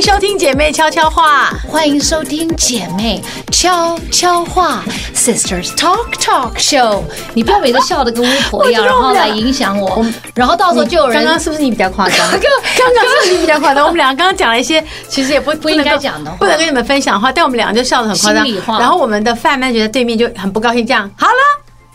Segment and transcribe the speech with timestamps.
[0.00, 4.82] 迎收听姐妹悄悄话，欢迎收听姐妹悄悄话
[5.14, 7.02] ，Sisters Talk Talk Show。
[7.34, 10.02] 你不要每次笑得跟巫婆一样，然后来影响我，
[10.34, 11.16] 然后到时候就有人。
[11.22, 12.16] 刚刚是不是你比较夸张？
[12.30, 13.84] 刚刚是不是你比较夸张？
[13.84, 18.46] 我们两个刚刚讲了一些， 其实也不不应该讲的话，不能跟你们分享的话，但我们两个就笑得很夸张。
[18.78, 21.32] 然后我们的饭妹觉得对面就很不高兴，这样好了。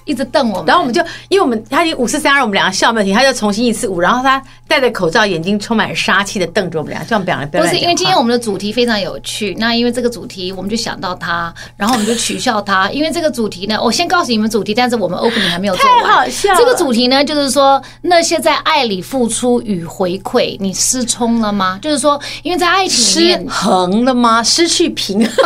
[0.06, 16.04] 一直瞪我们，然后我们就，因为我们他已经五四三二，我们两个笑没有停，他就重新一次五，然后他戴着口罩，眼睛充满杀气的瞪着我们俩，这样表扬不是因为今天我们的主题非常有趣，那因为这个主题我们就想到他，然后我们就取笑他，因为这个主题呢，我先告诉你们主题，但是我们 opening 还没有做完。
[16.04, 16.60] 太好笑了。
[16.60, 21.80] 这个主题呢，就是说那些在爱里付出与回馈，你失聪了吗？
[21.82, 24.44] 就是说，因为在爱情里面失衡了吗？
[24.44, 25.46] 失去平衡。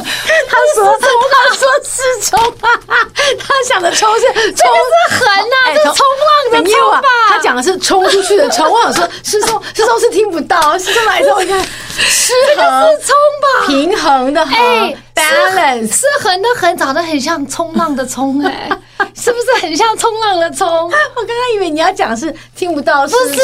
[0.48, 1.20] 他说什么？
[1.32, 2.68] 他说失聪啊？
[3.38, 4.22] 他想的冲是。
[4.22, 6.06] 这个是横呐、啊，这是冲
[6.52, 7.08] 浪的冲吧？
[7.28, 8.70] 他讲的是冲出去的冲。
[8.70, 11.34] 我想说失聪，失聪是听不到，失聪来着。
[11.34, 11.62] 我看
[11.96, 13.66] 失衡是冲吧？
[13.66, 18.68] 平衡的衡，哎，balance 失衡的衡，长得很像冲浪的冲，哎，
[19.14, 20.66] 是不是很像冲浪的冲？
[20.90, 23.36] 我刚刚以为你要讲是听不到，不是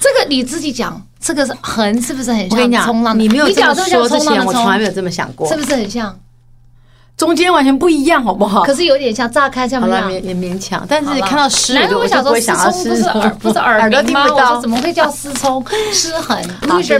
[0.00, 3.18] 这个你自己讲，这个是横，是不是很像冲浪？
[3.18, 6.18] 你没有这么说之前，我从来没有这么想过，是不是很像？
[7.18, 8.62] 中间完全不一样，好不好？
[8.62, 10.86] 可是有点像炸开这样，勉也勉强。
[10.88, 14.24] 但是看到失，我就不会想说失聪，不是耳 鸣吗？
[14.32, 15.62] 我说怎么会叫失聪？
[15.92, 16.40] 失衡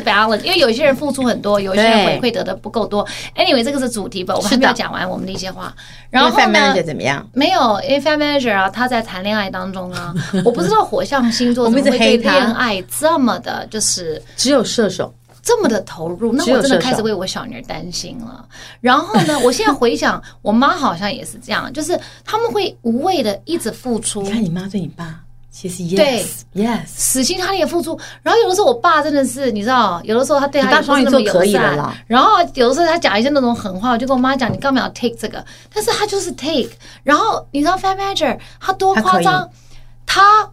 [0.04, 0.42] balance。
[0.42, 3.06] 因为有些人付出很多，有些人回馈得的不够多。
[3.36, 4.34] Anyway，这个是主题吧？
[4.34, 5.72] 我们还没有讲完我们的一些话。
[6.10, 7.24] 然后 Manager 怎么样？
[7.32, 10.12] 没有，因为 Fan Manager 啊，他在谈恋爱当中啊，
[10.44, 15.14] 我不知道火象星座怎么会对恋爱这么的，就是只有射手。
[15.48, 18.46] 这么的投入，那我真的开始为我小女儿担心了。
[18.82, 24.20] 然后呢，我现在回想，我妈好像也是这样，就是他们会无谓的一直付出。
[24.20, 27.98] 你看你妈对你爸，其实 yes, 对 yes 死心塌地的付出。
[28.22, 31.94] 然后有的时候我爸真的是，你知道，有的时候他对他也不是那么友善。
[32.06, 35.42] 然后有的时候他讲一些那种狠话，我就跟我妈讲，你干嘛要 take 这个？
[35.72, 36.68] 但是他就是 take。
[37.02, 39.32] 然后你知道 Fan Manager 他多夸张。
[39.32, 39.50] 他，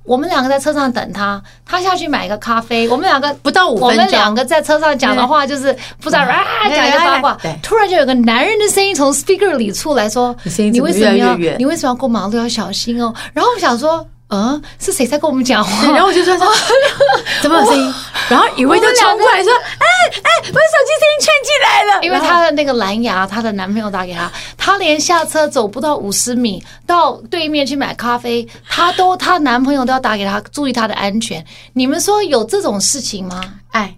[0.03, 10.35] 我们两个在车上等他，他下去买一个咖啡，我们两个不到五分钟，我们两个在车上讲的话就是不知道啊，讲一个八卦，突然就有个男人的声音从 speaker 里出来说
[10.71, 14.05] ：“你为什么要你为什么要过马路要小心哦？”然后我想说。
[14.35, 15.91] 嗯，是谁在跟我们讲话？
[15.94, 16.47] 然后我就说说，
[17.41, 17.94] 怎么有声音？
[18.29, 19.85] 然后以为就冲过来说：“哎
[20.23, 31.46] 哎，我的手机声音传进来了。”因为她的那个蓝牙，她的男朋友打给她，她连下车走不到五十米到对面去买咖啡，她都她男朋友都要打给她，注意她的安全。
[31.73, 33.41] 你们说有这种事情吗？
[33.72, 33.96] 哎。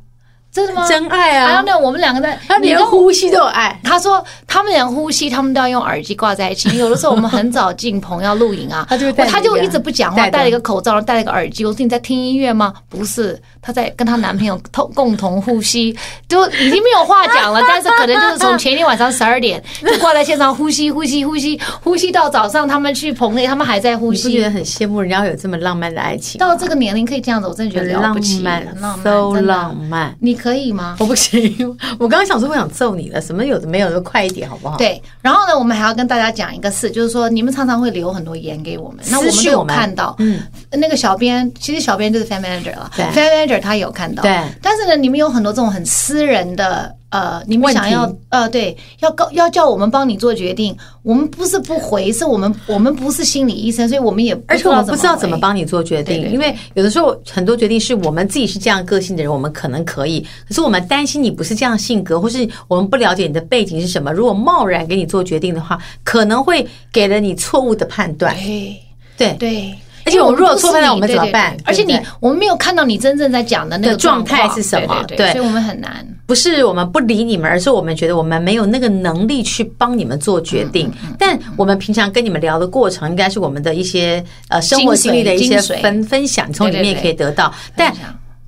[0.58, 0.88] 真的吗？
[0.88, 1.48] 真爱啊！
[1.50, 3.80] 还有那我们两个在，他连呼吸都有爱。
[3.84, 6.76] 他说他们连呼吸，他们都要用耳机挂在一起。
[6.80, 11.64] 有的时候我们很早进棚要录影啊，他就他就一直不讲话，戴了一个口罩，戴了一个耳机。
[11.64, 12.74] 我说你在听音乐吗？
[12.90, 15.96] 不是，她在跟她男朋友同共同呼吸，
[16.28, 17.62] 就已经没有话讲了。
[17.70, 24.30] 但是可能就是从前天晚上十二点就挂在线上呼吸呼吸呼吸呼吸到早上，他们去棚内，他们还在呼吸。
[24.30, 26.40] 你觉得很羡慕人家有这么浪漫的爱情？
[26.40, 30.16] 到这个年龄可以这样子，我真的觉得了不起，浪漫，浪漫，浪漫。
[30.22, 30.96] 你可以吗？
[31.00, 31.78] 我不行。
[32.00, 34.78] 我刚刚想说，我想揍你了，什么有的没有的，快一点好不好？
[34.78, 40.42] 对，然后呢，我们还要跟大家讲一个事，就是说你们常常会留很多言给我们，那我们都有看到，嗯，
[40.72, 46.96] 那个小编其实小编就是 Fan Manager 了，Fan Manager 他有看到，对，但是呢，你们有很多这种很私人的。
[47.10, 68.36] 呃，你们想要呃，对，要告要叫我们帮你做决定，我们不是不回，是我们我们不是心理医生，所以我们也而且我们不知道怎么帮你做决定，因为有的时候很多决定是我们自己是这样个性的人，我们可能可以，可是我们担心你不是这样性格，或是我们不了解你的背景是什么，如果贸然给你做决定的话，可能会给了你错误的判断。
[68.36, 68.78] 对
[69.18, 69.76] 对对。
[70.08, 71.56] 而且我们如果错判了，我们怎么办？
[71.66, 76.06] 而且你，我们没有看到你真正在讲的那个状态是什么，对，所以我们很难。
[76.26, 80.92] 不是我们不理你们，而是我们觉得我们没有那个能力去帮你们做决定。
[81.18, 87.54] 但我们平常跟你们聊的过程，应该是我们的一些呃生活经历的一些分分享，从里面也可以得到。
[87.76, 87.94] 但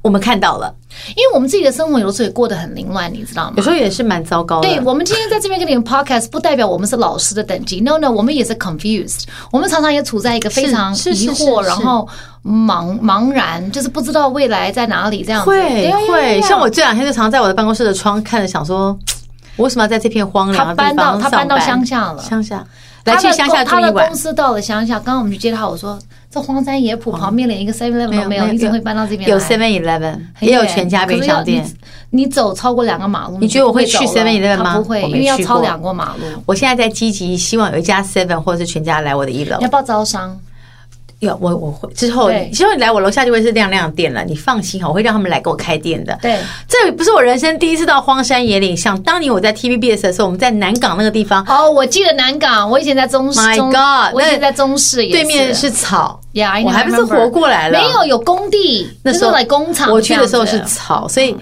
[0.02, 0.74] 我们看到了。
[1.10, 3.54] 因为我们自己的生活有时候也过得很凌乱，你知道吗？
[3.58, 4.68] 有时候也是蛮糟糕的。
[4.68, 7.80] 对，我们今天在这边跟你们 podcast，不代表我们是老师的等级。
[7.80, 9.24] No No，我们也是 confused。
[9.52, 12.08] 我们常常也处在一个非常疑惑，然后
[12.44, 15.50] 茫茫然，就是不知道未来在哪里这样子。
[15.50, 18.98] 会会，像我这两天就常常在我的办公室的窗看着，想说，
[19.56, 20.66] 我为什么要在这片荒凉？
[20.66, 22.66] 他搬到他搬到乡下了，乡下。
[23.06, 23.64] 来去乡下。
[23.64, 25.98] 他的公司到了乡下，刚刚我们去接他，我说。
[26.32, 29.36] 这荒山野浦旁边连一个 Seven Eleven 都没有，你怎么会搬到这边来？
[29.36, 31.66] 有 Seven Eleven，也有全家便利商店。
[32.12, 34.78] 你走超过两个马路，你觉得我会去 Seven Eleven 吗？
[34.78, 36.22] 不会，因为要超两个马路。
[36.46, 39.60] 我现在在积极，希望有一家 Seven 或者是全家来我的一楼。
[39.60, 40.40] 要不要招商？
[41.20, 46.18] 有我我会之后，之后你来我楼下就会是亮亮店了，你放心哈，我会让他们来给我开店的。
[46.22, 51.44] 对，这不是我人生第一次到荒山野岭，像当年我在 TVBS 的时候，我们在南港那个地方。
[51.46, 53.40] 哦，我记得南港，我以前在中视。
[53.42, 56.22] My God，我以前在中视，对面是草。
[56.34, 57.78] ，yeah, 我还不是活过来了。
[57.78, 59.92] 没有，有工地，那时候来工厂。
[59.92, 61.36] 我去的时候是草，所以。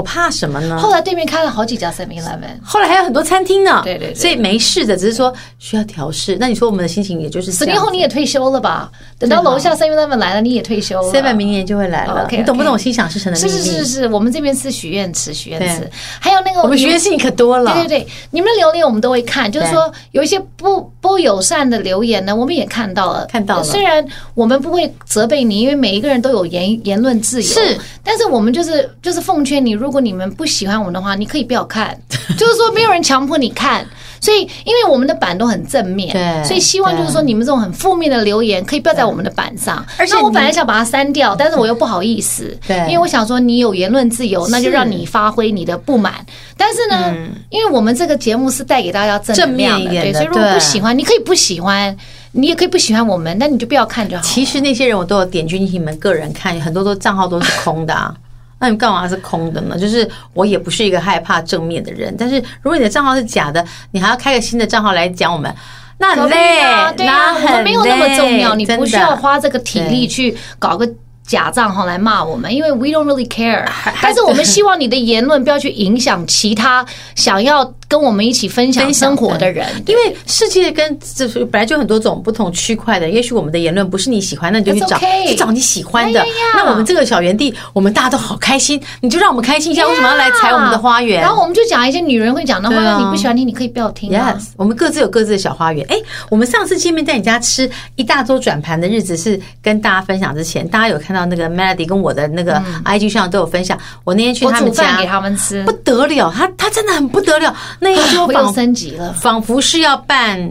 [0.00, 0.78] 我怕什么呢？
[0.78, 3.82] 后来对面开了好几家 Seven Eleven，后来还有很多餐厅呢。
[3.84, 6.38] 对对对，所以没事的，只是说需要调试。
[6.40, 8.90] 那你说我们的心情也就是十年后你也退休了吧？
[9.18, 11.12] 等到楼下 Seven Eleven 来了，你也退休了。
[11.12, 12.26] Seven 明年就会来了。
[12.30, 12.78] 你懂不懂？
[12.78, 13.38] 心想事成的。
[13.38, 15.86] 是是是是，我们这边是许愿池，许愿池。
[16.18, 17.74] 还有那个我们许愿事情可多了。
[17.74, 23.64] 对对对，你们的留言我们都会看，就是说有一些不不友善的留言呢，我们也看到了，看到了。
[23.64, 24.02] 虽然
[24.32, 30.80] 我们不会责备你，因为每一个人都有言言论自由，是，但是我们就是就是奉劝你，如果你们不喜欢。
[30.80, 31.98] 我们的话，你可以不要看，
[32.38, 33.86] 就是说没有人强迫你看，
[34.20, 39.84] 所以因为我们的版都很正面，对，所以希望就是说你们这种很负面的留言可以不要在我们的版上。
[39.98, 46.14] 而且我本来想把它删掉，但是我又不好意思，对，因为我想说你有言论自由，那就让你发挥你的不满。
[46.56, 47.14] 但是呢，
[47.50, 51.94] 因为我们这个节目是带给大家正面的，对，所以如果不喜欢，你可以不喜欢，
[52.32, 54.22] 你也可以不喜欢我们，那你就不要看就好。
[54.22, 58.14] 其实那些人我都有点进去你们个人看，很多都账号都是空的啊。
[58.60, 59.76] 那你干嘛是空的呢？
[59.76, 65.52] 就是我也不是一个害怕正面的人，但是如果你的账号是假的，你还要开个新的账号来讲我们，
[65.98, 66.60] 那很累，
[66.96, 70.88] 对啊，我们没有那么重要，你不需要花这个体力去搞个。
[71.22, 73.64] 假账号来骂我们，因为 we don't really care。
[74.02, 76.84] 但是我们 希望你的言论不要去影响其他
[77.14, 79.66] 想要跟我们一起分享生活的人。
[79.84, 84.96] 因为世界跟这本来就很多种不同区块的，也许我们的言论不是你喜欢，那你就去找
[85.26, 86.24] 去找你喜欢的。
[86.54, 89.84] 那我们这个小园地，我们大家都好开心，你就让我们开心一下。
[89.88, 91.20] 为什么要来踩我们的花园？
[91.20, 94.12] 然后我们就讲一些女人会讲的话，你不喜欢听，你可以不要听。
[94.12, 95.84] Yes，我们各自有各自的小花园。
[95.88, 95.96] 哎，
[96.28, 103.76] 我们上次见面在你家吃一大桌转盘的日子，是跟大家分享之前，大家有看到那个 Melody 跟我的那个 IG 上都有分享。
[104.04, 107.52] 我那天去他们家，给他们吃不得了，他他真的很不得了。
[107.80, 110.50] 那一桌又升级了，仿佛是要办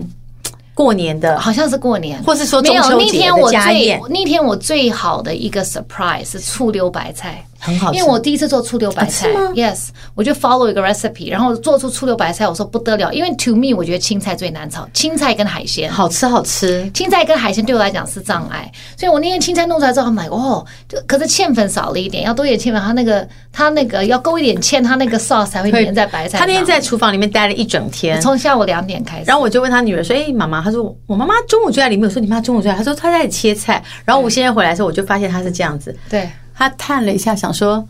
[0.73, 4.01] 过年的，好像是过年，或是说中秋节的家宴。
[4.09, 7.45] 那天我最好的一个 surprise 是醋溜白菜。
[7.59, 15.91] 很好，因为我第一次做醋溜白菜，Yes，我就 follow 一个 recipe，然后做出醋溜白菜，我说不得了，因为 to me 我觉得青菜最难炒，青菜跟海鲜。
[15.91, 26.39] 好吃好吃，青菜跟海鲜对我来讲是障碍，所以我那天青菜弄出来之后，买哦，就可是芡粉少了一点，要多一点芡粉，它那个它那个要勾一点芡，它那个 sauce 才会粘在白菜上。
[26.39, 36.29] 他那天在厨房里面待了一整天，从下午两点开始，然后我就问他女儿说：“哎，妈妈，她说我妈妈中午就在里面。”我说：“你妈中午就在？”她说：“她在切菜。”然后我现在回来的时候，我就发现她是这样子，对，
[36.59, 37.87] 她叹了一下，想说。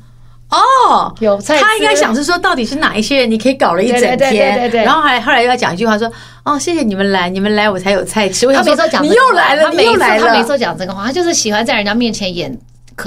[0.52, 1.60] 哦，有菜。
[1.60, 3.30] 他应该想是说，到底是哪一些人？
[3.30, 6.12] 你可以搞了一整天，对对对然后还后来又要讲一句话说
[6.44, 10.26] ：“哦，谢谢你们来，你们来我才有菜吃。”他没说讲，你又来了，他又来了。
[10.26, 12.52] 他没说讲这个话，他就是喜欢在人家面前演。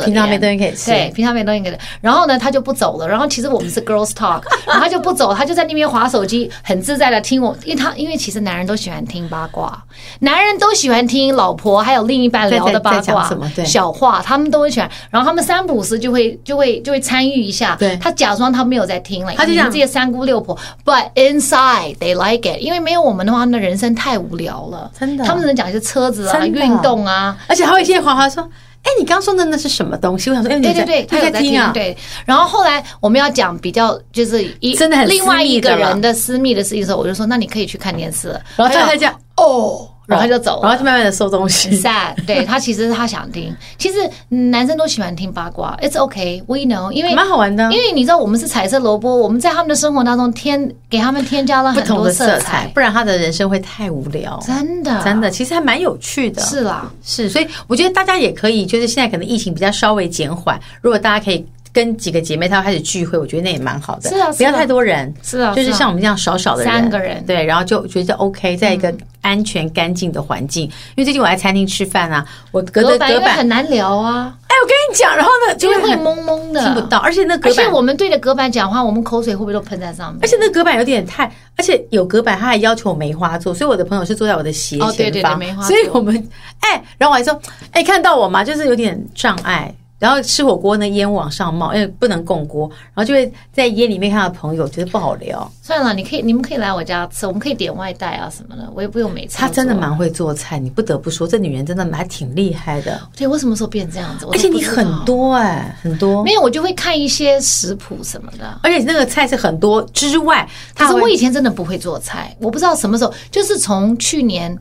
[0.05, 1.79] 平常没东西可以吃，对，平常没东西可以吃。
[2.01, 3.07] 然后呢，他就不走了。
[3.07, 7.57] 然后其实我们是 girls talk， 然后他就不走，他就在那边划手机，很自在的听我。
[7.65, 9.83] 因为他因为其实男人都喜欢听八卦，
[10.21, 13.31] 男人都喜欢听老婆还有另一半聊的八卦
[13.65, 14.91] 小话，他们都会喜欢。
[15.11, 17.77] 然后他们三不五时就会就会就会参与一下。
[17.79, 24.91] 对，他假装他没有在听了，他就讲这些三姑六婆，but inside they like it，因为没有我们的话，那人生太无聊了。
[24.99, 28.49] 真的，他们只能讲一些车子啊、运动啊，而且还会一些滑滑说。
[28.83, 30.31] 哎，你刚说的那是什么东西？
[30.31, 31.71] 我想说，哎，对对对，他在听啊。
[31.73, 38.41] 对，然后后来我们要讲比较就是一真的很另外一个人的私密的事情的时候，我就说，那你可以去看电视了。
[38.57, 39.89] 然后他才讲哦。
[40.13, 41.81] 然后他就走，然后就慢慢的收东西。
[41.81, 47.65] sad， 对他其实是他想听，其实男生都喜欢听八卦，It's okay，we know，因为蛮好玩的。
[47.73, 54.39] 因为你知道我们是彩色萝卜，我们在他们的生活当中添给他们添加了很多色彩，不然他的人生会太无聊。
[54.47, 56.43] 真的，真的，其实还蛮有趣的。
[56.43, 61.45] 是啦，是，所以我觉得大家也可以，就是现在可能疫情比较稍微减缓，如果大家可以。
[61.75, 64.11] 跟几个姐妹她要开始聚会，我觉得那也蛮好的。
[64.11, 65.11] 是啊，不要太多人。
[65.23, 67.25] 是啊，就是像我们这样少少的人，三个人。
[67.27, 70.65] 对，然后就觉得 OK，在一个安全干净的环境。
[70.65, 74.37] 因为最近我在餐厅吃饭啊，我隔着隔板很难聊啊。
[74.47, 76.99] 哎，我跟你讲，然后呢，就会懵懵的，听不到。
[76.99, 80.19] 而且那隔板，而且我们对着隔板讲话，我们口水会不会都喷在上面？
[80.23, 81.25] 而且那隔板有点太，
[81.57, 84.91] 而且有隔板，他还要求我梅花座，所以我的朋友是坐在我的斜前方。
[84.91, 85.69] 哦，对对对，梅花座。
[85.69, 86.15] 所以我们
[86.61, 88.45] 哎，然后我还说，哎，看到我吗？
[88.45, 89.75] 就是有点障碍。
[90.03, 95.49] 然后吃火锅，呢烟往上冒，因为不能共锅，然后就会在烟里面看到朋友，觉得不好聊。
[95.63, 99.39] 算了，你可以，你们可以来我家吃，我们可以点外带啊什么的，我也不用每次。
[99.39, 103.01] 她真的蛮会做菜，你不得不说，这女人真的还挺厉害的。
[103.17, 104.27] 对，我什么时候变这样子？
[104.33, 106.25] 而且你很多哎、欸，很多。
[106.25, 108.59] 没有，我就会看一些食谱什么的。
[108.65, 110.45] 而且那个菜是很多之外，
[110.75, 114.59] 可是我以前真的不会做菜，我不知道什么时候，就是从去年。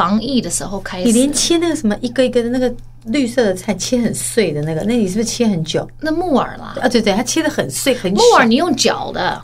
[0.00, 1.04] 防疫的时候开始。
[1.04, 2.72] 你连切那个什么一个一个的那个
[3.04, 5.86] 绿色的菜切很碎的那个，那你是不是切很久？
[6.00, 8.22] 那木耳啦，啊对对，它切的很碎很小。
[8.22, 9.38] 木耳你用搅的。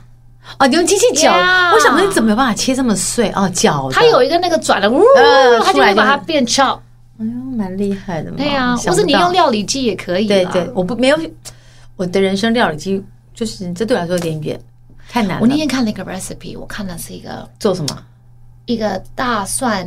[0.58, 3.30] 哦，你用机器搅，yeah, 我想说你怎么有办法切这么碎？
[3.32, 3.90] 哦，搅。
[3.92, 6.78] 它有一个那个转的，呜、呃，它就会把它变 chop。
[7.18, 8.36] 哎呦，蛮厉害的嘛。
[8.38, 10.26] 对呀、啊，或者你用料理机也可以。
[10.26, 11.18] 对对，我不没有，
[11.96, 13.02] 我的人生料理机
[13.34, 14.58] 就是这对我来说有点远，
[15.08, 15.38] 太难了。
[15.40, 17.98] 我那天看了一个 recipe，我看的是一个做什么？
[18.66, 19.84] 一个大蒜。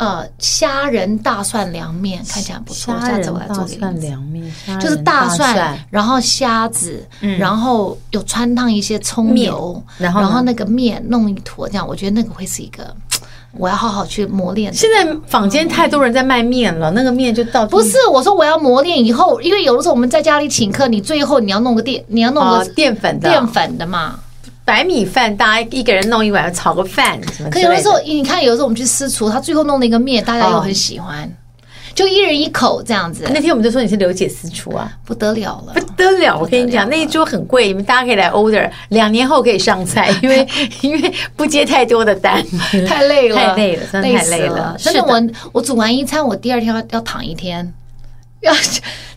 [0.00, 2.98] 呃，虾仁大蒜凉面看起来不错。
[3.00, 3.80] 下次我来做给你。
[3.80, 12.96] 大蒜凉面，就是大蒜，然后虾子，嗯、然后有穿烫一些葱油，然后然后那个面弄一坨，这样我觉得那个会是一个，
[13.52, 14.72] 我要好好去磨练。
[14.72, 24.18] 现在坊间太多人在卖面了，嗯、那个面就到不是我说我要磨练以后，因为有的时候我们在家里请客，你最后你要弄个淀，你要弄个淀粉的淀粉的嘛。
[24.70, 27.50] 白米饭，大家一个人弄一碗，炒个饭什么？
[27.50, 31.28] 可有的时候，你看，有的时候我们去私厨，他最后弄了一个面，大家又很喜欢，
[31.92, 33.28] 就一人一口这样子。
[33.34, 36.38] 那天我们就说你是刘姐私厨啊，不得了了，不得了！
[36.38, 40.46] 我跟你讲，那一桌很贵，你们大家可以来 order，两年后可以上菜，因为
[40.82, 42.40] 因为不接太多的单，
[42.86, 44.76] 太累了，太累了，真的太累了。
[44.78, 45.20] 真的，我
[45.54, 47.74] 我煮完一餐，我第二天要要躺一天，
[48.42, 48.54] 要。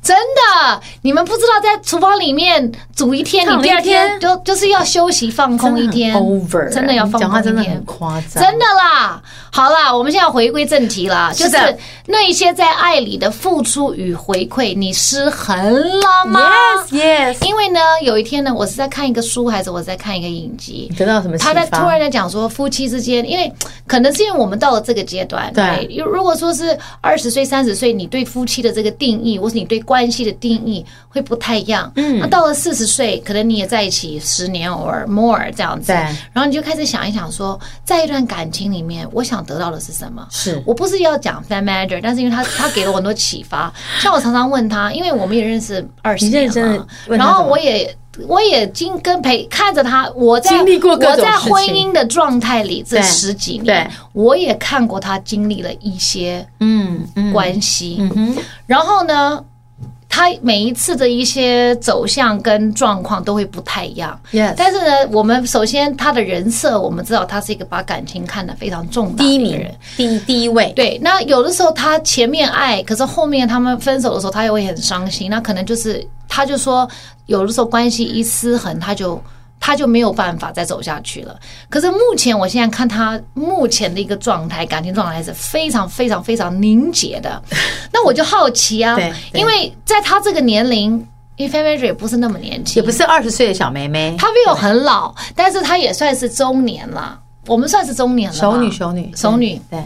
[0.04, 9.22] 真的，你们不知道，在厨房里面煮一天，你第二天就就是要休息放空一天，over，真的要放空一天，讲话真的很夸张，真的啦。
[9.52, 11.58] 好啦，我们现在回归正题啦，就是
[12.08, 16.50] 那一些在爱里的付出与回馈，你失衡了吗
[16.90, 17.46] ？Yes，Yes。
[17.46, 20.92] 因为呢，有一天呢，我是在看一个书，还是我在看一个影集？
[20.98, 21.54] 得到什么启发？
[21.54, 23.52] 他在突然在讲说，夫妻之间，因为
[23.86, 25.88] 可能是因为我们到了这个阶段，对。
[26.04, 31.92] 如果说是二十岁、三十岁，你对夫妻的这个定义，或是你对关系的定义会不太一样。
[31.96, 32.20] 嗯。
[32.20, 39.44] 那到了四十岁，可能你也在一起十年 or more 这样子，然后你就开始想一想说，在一段感情里面，我想。
[39.44, 40.26] 得到的是什么？
[40.32, 43.70] 是我不是要讲 fan manager，但是因为他他给了我很多启发。
[44.00, 47.94] 像我常常问他，因为我们也认识二十年了，然后我也
[48.26, 58.02] 我也经跟陪看着他，我在经历过我在婚姻的状态里这十几年，我也看过他经历了一些嗯关系，
[58.66, 59.44] 然后呢？
[60.16, 64.54] 他每一次的一些走向跟状况都会不太一样，Yes.
[64.56, 70.72] 但是呢，我们首先他的人设，我们知道他是一个把感情看得非常重的第一名人，第一第一位。
[70.76, 75.32] 对，那有的时候他前面爱，可是后面他们分手的时候，他又会很伤心。
[75.32, 76.88] 那可能就是他就说，
[77.26, 79.20] 有的时候关系一失衡，他就。
[79.66, 81.40] 他就没有办法再走下去了。
[81.70, 87.42] 可是目前，我现在看他目前的一个状态，感情状态是非常非常非常凝结的。
[87.94, 88.98] 那我就好奇啊，
[89.34, 90.92] 因为在他这个年龄，
[91.38, 97.18] 因为 Fan 也不是那么年轻，也不是二十岁的小妹妹，她没有很老，但是她也算是中年了。
[97.48, 99.82] 我们算是中年了，熟女，熟女，熟女，对，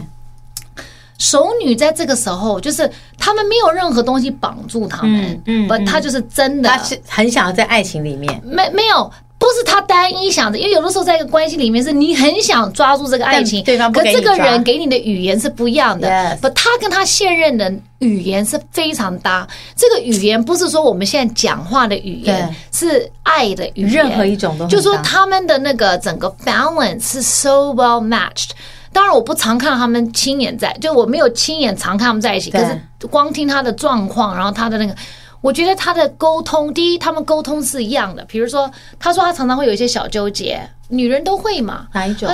[1.18, 9.08] 熟女在这个时候，就是他们没有任何东西绑住他们，嗯，不，他就是真的，他是很想要在爱情里面，没没有。
[9.38, 16.36] 不是他单一想的，因为有的时候在一个关系里面，是你很想抓住这个爱情，对方可这个人给你的语言是不一样的。
[16.42, 19.46] 不，他跟他现任的语言是非常搭。
[19.76, 24.66] 这个语言不是说我们现在讲话的语言，是爱的语言，任何一种都。
[24.66, 28.50] 就说他们的那个整个 balance 是 so well matched。
[28.92, 32.76] 当然，我不常看到他们亲眼在，就我没有亲眼常看他们在一起，可是
[33.08, 34.92] 光听他的状况，然后他的那个。
[35.40, 38.24] 我觉得他的沟通，第一，他们沟通是一样的。
[38.24, 41.86] 比如说，他说他常常会有一些小纠结，女人都会嘛。
[41.92, 42.28] 哪一种？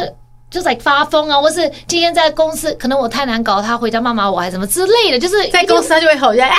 [0.51, 5.19] 就是在发疯啊，或是今天在公司，可能我太难搞，他回家骂骂我，还是什么之类的。
[5.19, 6.55] 就是在公司他就会吼一下啊！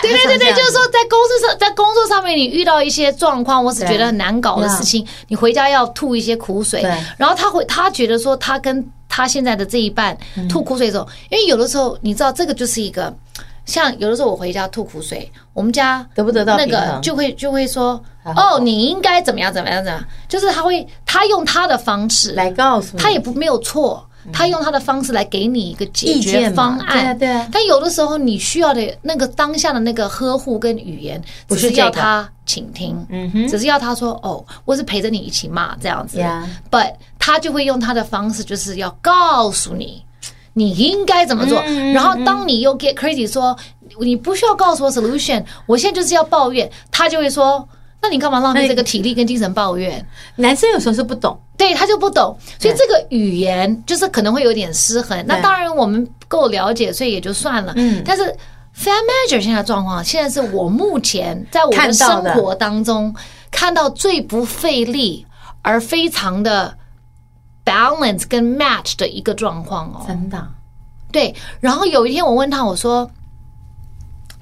[0.00, 6.82] 对对对对，就是说在公司上，在工作上面你遇到一些状况，或是觉得很难搞的事情，你回家要吐一些苦水。
[7.18, 10.16] 然后他会，他觉得说他跟他现在的这一半
[10.48, 13.14] 吐苦水的时候，因为有的时候你知道，这个就是一个。
[13.66, 26.92] 像有的时候我回家吐苦水，我们家得不得到那个就会就会说哦，你应该怎么样怎么样怎么样，就是他会他用他的方式来告诉你，他也不没有错，他用他的方式来给你一个解决方案。
[26.92, 27.48] 对啊对啊。
[27.52, 36.20] 但有的时候你需要的那个当下的那个呵护跟语言，只是要他倾听，嗯哼，只是要他说哦，我是陪着你一起骂这样子
[36.70, 40.04] ，but 他就会用他的方式，就是要告诉你。
[40.58, 41.62] 你应该怎么做？
[41.92, 43.54] 然后当你又 get crazy 说
[44.00, 47.68] 你不需要告诉我 solution，我现在就是要抱怨，他就会说，
[48.00, 50.02] 那你干嘛浪费这个体力跟精神抱怨？
[50.36, 55.22] 男生有时候是不懂，对，他就不懂，所以这个语言就是可能会有点失衡。
[55.26, 57.74] 那当然我们够了解，所以也就算了。
[57.76, 58.24] 嗯，但是
[58.74, 63.14] fan manager 现在状况，现在是我目前在我的生活当中
[63.50, 65.26] 看到最不费力
[65.60, 66.74] 而非常的。
[67.66, 70.48] Balance 跟 match 的一个状况哦，真的，
[71.12, 73.10] 对，然后有一天我问他，我说：“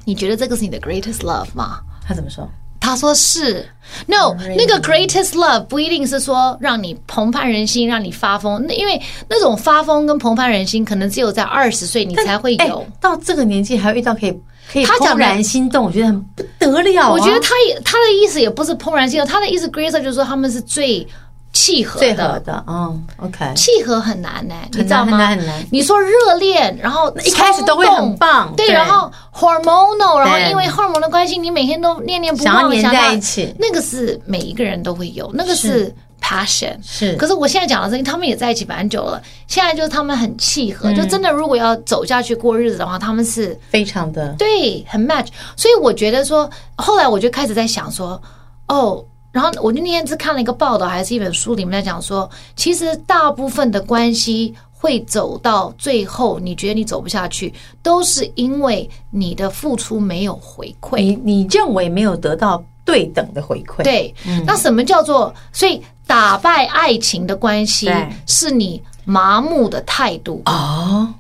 [0.04, 2.47] 你觉得这个是你的 greatest love 吗？”他怎么说？
[2.78, 3.66] 他说是。
[4.07, 8.62] No，那个 greatest love 不一定是说让你澎湃人心，让你发疯。
[8.66, 12.87] 那因为那种发疯跟澎湃人心，可能只有在二十岁你才会有。
[13.00, 17.11] 到这个年纪还遇到可以可以怦然心动，我觉得很不得了。
[17.11, 21.07] 我觉得他也他的意思也不是怦然心动，他的意思 greatest 就是说他们是最。
[21.54, 25.12] 契合的，的，嗯，OK，契合很难呢，你知道吗？
[25.12, 25.64] 很难很难。
[25.70, 37.14] 你说热恋，然后一开始都会很棒，对，然后 hormonal，然后因为荷尔蒙的关系，你每天都念念不忘，想要黏在一起，那个是每一个人都会有，那个是 passion，是。
[37.14, 45.28] 可是我现在讲的这些，他们也在一起蛮久了，现在就是他们很契合，就真的如果要走下去过日子的话，他们是非常的对，很 match。
[45.56, 48.20] 所以我觉得说，后来我就开始在想说，
[48.66, 49.04] 哦。
[49.35, 63.83] 然后我就那天是看了一个报道，还是一本书里面在讲说，其实大部分的关系会走到最后，你觉得你走不下去，都是因为你的付出没有回馈，你你认为没有得到对等的回馈。
[63.83, 65.35] 对，嗯、那什么叫做？
[65.53, 67.91] 所以打败爱情的关系，
[68.29, 71.12] 是你麻木的态度哦。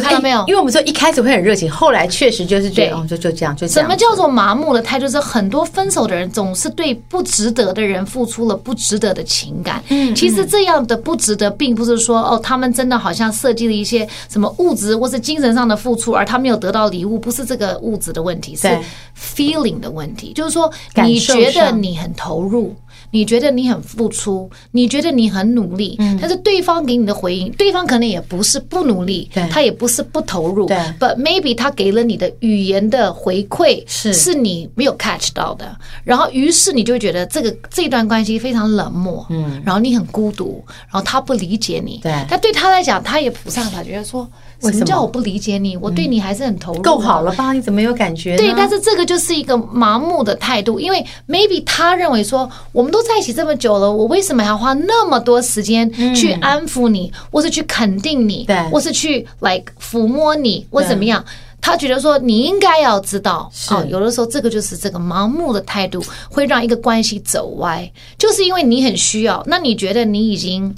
[0.00, 0.44] 看到没有？
[0.46, 3.88] 因为我们说一开始会很热情，后来确实就是觉得哦，就就这样，就这样。
[3.88, 5.08] 什么叫做麻木的态度？
[5.08, 9.82] 是很多分手的人总是对不值得的人付出了不值得的情感。
[9.88, 18.66] 嗯，其实这样的不值得，并不是说哦，他们真的好像设计了一些什么物质或是精神上的付出，而他没有得到礼物，不是这个物质的问题，是
[19.36, 20.32] feeling 的问题。
[20.32, 22.74] 就是说，你觉得你很投入。
[23.10, 34.12] 你觉得你很付出，你觉得你很努力，嗯，但是对方给你的回应，对方可能也不是不努力，他也不是不投入，对，but maybe 他给了你的语言的回馈是。
[34.14, 44.26] 是你没有 catch 到的，然后于是你就会觉得这个这段关系非常冷漠，嗯，然后你很孤独，然后他不理解你，对，但对他来讲，他也不上他，觉得说。
[44.72, 45.76] 什么叫我不理解你？
[45.76, 47.52] 我对你还是很投入，够好了吧？
[47.52, 48.36] 你怎么有感觉？
[48.36, 61.24] 对，但是这个就是一个麻木的态度，因为 maybe 他认为说，我们都在一起这么久了，我为什么还要花那么多时间去安抚你，或是去肯定你，对，或是去 like 抚摸你，或怎么样？
[61.60, 70.74] 他觉得说你应该要知道，哦，有的时候这个就是这个盲目的态度会让一个关系走歪，就是因为你很需要，那你觉得你已经。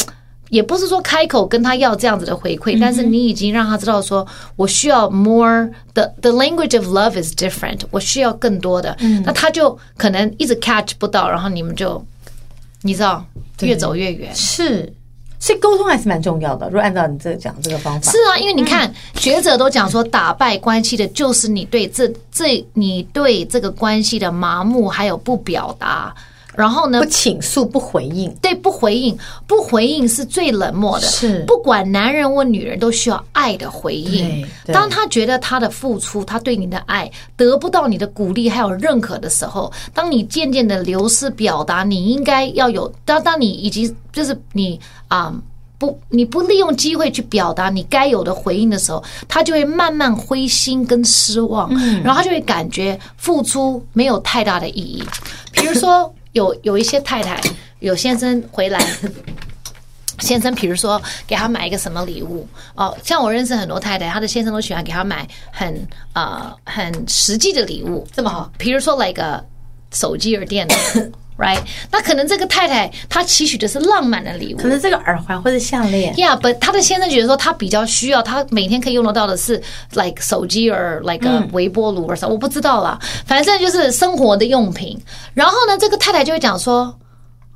[0.50, 12.00] 也不是说开口跟他要这样子的回馈，但是你已经让他知道说，我需要 more the the language of love is different，我需要更多的，那他就可能一直 catch 不到，然后你们就
[12.82, 13.24] 你知道
[13.60, 14.32] 越走越远。
[14.34, 14.92] 是，
[15.40, 16.66] 所以沟通还是蛮重要的。
[16.66, 26.14] 如果按照你这个讲这个方法，是啊，因为你看学者都讲说，打败关系的就是你对这这你对这个关系的麻木，还有不表达。
[26.56, 27.00] 然后呢？
[27.00, 28.34] 不倾诉，不回应。
[28.40, 29.16] 对，不回应，
[29.46, 31.06] 不回应是最冷漠的。
[31.06, 34.46] 是，不管男人或女人，都需要爱的回应。
[34.72, 42.90] 当他觉得他的付出，他对你的爱得不到你的鼓励还有认可的时候，当你渐渐的流失表达，你应该要有。
[43.04, 45.42] 当当你以及就是你啊、嗯，
[45.78, 55.04] 不，你不利用机会去表达你该有的回应的时候，他就会慢慢灰心跟失望，嗯、然后他就会感觉付出没有太大的意义。
[55.52, 56.10] 比如说。
[56.36, 57.40] 有有一些太太，
[57.80, 58.78] 有先生回来，
[60.20, 69.42] 先生比如说给他买一个什么礼物哦，像我认识很多太太，她的先生都喜欢给她买很呃很实际的礼物，这么好，比如说来个
[69.92, 70.74] 手机或电脑。
[71.38, 76.14] Right，那可能这个太太她期许的是浪漫的礼物，可能这个耳环或者项链。
[76.14, 84.98] Yeah，but 她的先生觉得说他比较需要，他每天可以用得到的是 like 手机 or like 微波炉 or 啥，我不知道啦，反正就是生活的用品。
[85.34, 86.98] 然后呢，这个太太就会讲说。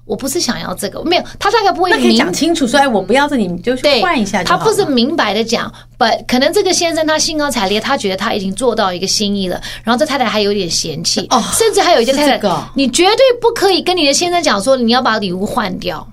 [0.04, 4.42] 我不是想要这个，没有，他大概不会明讲清楚说，哎，我不要这，你就换一下。
[4.42, 16.04] 他不是明白的讲，but 可能这个先生他兴高采烈，他觉得他已经做到一个心意了，然后这太太还有点嫌弃，哦，甚至还有一些太太，你绝对不可以跟你的先生讲说你要把礼物换掉，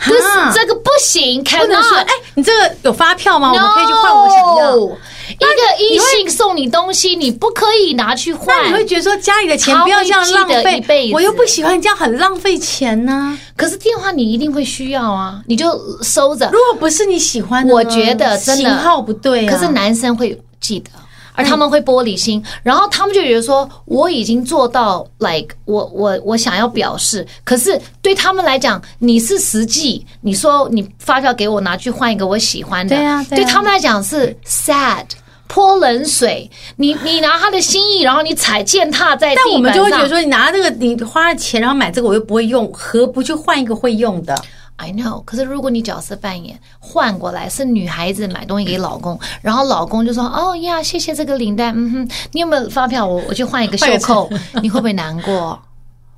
[0.00, 0.22] 可是
[0.52, 3.52] 这个不行，不能说，哎，你这个有发票吗？
[3.52, 4.96] 我们可以去换我想要。
[5.32, 8.56] 一个异性送你东西，你不可以拿去换。
[8.62, 13.38] 那你会觉得说家里的钱不要这样浪费，我又不喜欢这样很浪费钱呢。
[13.56, 16.50] 可是电话你一定会需要啊，你就收着。
[16.52, 19.46] 如果不是你喜欢的，我觉得真的型号不对。
[19.46, 20.90] 可是男生会记得，
[21.34, 35.04] 而他们会玻璃心，然后他们就觉得说我已经做到，like 我我我想要表示，可是对他们来讲，你是实际，你说你发票给我拿去换一个我喜欢的，对啊，对他们来讲是 sad。
[35.52, 39.44] 泼冷水，你你拿他的心意，然后你踩践踏在地板上。
[39.44, 44.34] 但我们就会觉得说，你拿这个，你花了钱，然后买这个，我又不会用，何不去换一个会用的
[44.76, 53.06] ？I know，可是如果你角色扮演换过来是女孩子买东西给老公，然后老公就说：“哦呀，谢谢这个领带，嗯哼，你有没有发票？
[53.06, 54.30] 我我去换一个袖扣，
[54.62, 55.60] 你会不会难过？”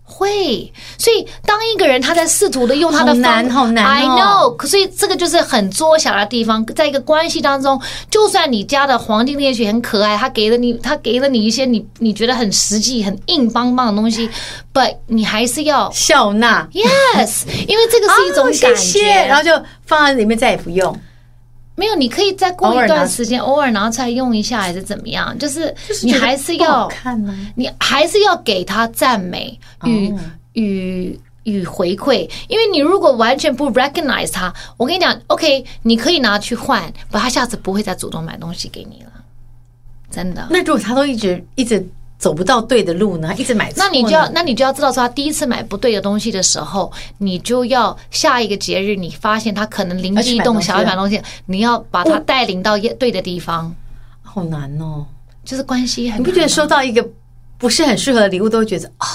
[0.06, 14.28] 会，所以当一个人他在试图的用他的方好难，好难哦，I know，所以这个就是很作小的地方，在一个关系当中，就算你家的黄金猎犬很可爱，他给了你，他给了你一些你你觉得很实际、很硬邦邦的东西
[14.72, 19.26] ，but 你还是要笑纳，yes，因为这个是一种感觉，哦、谢谢。
[19.26, 19.50] 然后就
[19.86, 20.96] 放在里面再也不用。
[21.76, 25.36] 没有，你可以再过一段时间，偶尔拿出来用一下，还是怎么样？
[25.38, 30.14] 就是你还是要看呢，你还是要给他赞美与
[30.52, 39.12] 与与回馈，因为你如果完全不 recognize 他，我跟你讲，OK，你可以拿去换，不，他下次不会再主动买东西给你了，
[40.10, 40.46] 真的。
[40.50, 41.86] 那如果他都一直一直。
[42.18, 43.84] 走不到对的路呢，一直买错。
[43.84, 53.74] 那你就要，那你就要知道说，他第一次买不对的东西的时候，你就要下一个节日，你发现他可能灵机一动想要买东西，你要把他带领到对的地方。
[54.22, 55.04] 好难哦，
[55.44, 56.20] 就是关系很。
[56.20, 57.06] 你不觉得收到一个
[57.58, 59.06] 不是很适合的礼物，都会觉得哦？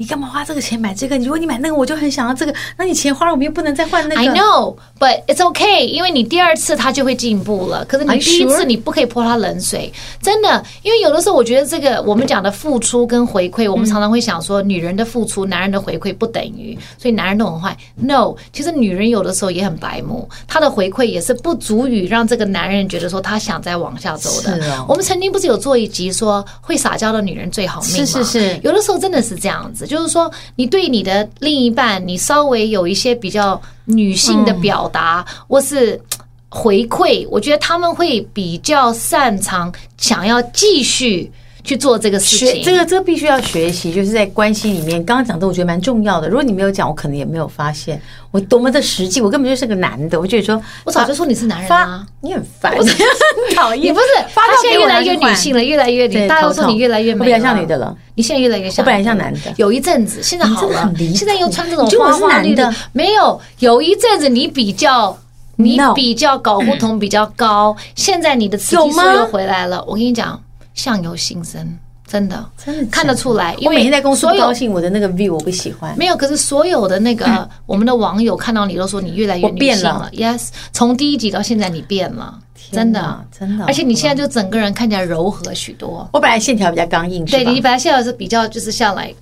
[0.00, 1.18] 你干嘛花这个钱买这个？
[1.18, 2.54] 如果你买那个，我就很想要这个。
[2.78, 4.20] 那你钱花了，我们又不能再换那个。
[4.22, 7.84] I know, but it's okay，因为你第二次他就会进步了。
[7.84, 10.64] 可是你第一次你不可以泼他冷水，真的。
[10.82, 17.76] 因为有的时候我觉得这个我们讲的付出跟回馈，我们常常会想说，女人的付出，男人的回馈不等于，所以男人都很坏。
[17.96, 24.82] No，其实女人有的时候也很白目，她的回馈也是不足以让这个男人觉得说他想再往下走的。
[24.88, 27.96] 我们曾经不是有做一集说会撒娇的女人最好命吗？
[27.98, 28.60] 是是是。
[28.62, 29.88] 有的时候真的是这样子。
[29.90, 36.00] 就是说，你对你的另一半，你稍微有一些比较女性的表达，或是
[36.48, 41.30] 回馈，我觉得他们会比较擅长，想要继续。
[41.62, 45.02] 去做这个事情，这个这个必须要学习，就是在关系里面。
[45.04, 46.28] 刚刚讲的，我觉得蛮重要的。
[46.28, 49.20] 如果你没有讲，我可能也没有发现我多么的实际。
[49.20, 53.86] 我根本就是个男的，我觉得说，我早就说你是男人啊，你很烦，我很讨厌。
[53.90, 57.96] 你不是， 他现在越来越女性了，越来越女，大家都说你越来越美，我比较像女的了。
[58.14, 59.40] 你现在越来越像，我本来像男的。
[59.56, 63.40] 有一阵子，现在好了，现在又穿这种花花绿的，没有。
[63.60, 65.16] 有一阵子你比较，
[65.56, 69.82] 你比较搞不同比较高，现在你的雌激素又回来了。
[69.86, 70.40] 我跟你讲，
[70.82, 71.78] 相由心生。
[72.06, 73.54] 真的，真的看得出来。
[73.58, 75.96] 因为我每天在公司不高兴，我的那个 view 我不喜欢。
[75.96, 80.10] 没有，可是所有的那个 我们的网友看到你都说你越来越女性了。
[80.12, 82.36] Yes，从第一集到现在你变了，
[82.72, 83.64] 真的真的。
[83.66, 86.08] 而且你现在就整个人看起来柔和许多。
[86.12, 89.14] 我本来线条比较刚硬，对，你本来线条是比较就是下来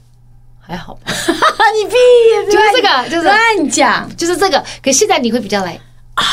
[0.59, 1.13] 还好吧？
[1.77, 1.95] 你屁，
[2.51, 3.37] 就是这个，就是乱
[3.69, 4.65] 讲，就是这个。
[4.83, 5.79] 可现在你会比较来
[6.15, 6.25] 啊。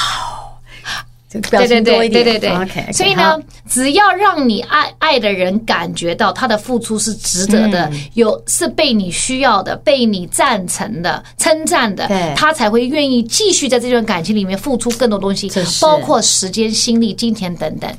[1.42, 2.50] 对对对对对对。
[2.50, 17.92] Okay, 所以呢，只要让你爱爱的人感觉到他的付出是值得的，嗯、有是被你需要的，被你赞成的、称赞的，他才会愿意继续在这段感情里面付出更多东西，包括时间、心力、金钱等等。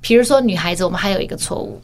[0.00, 1.80] 比如说，女孩子，我们还有一个错误。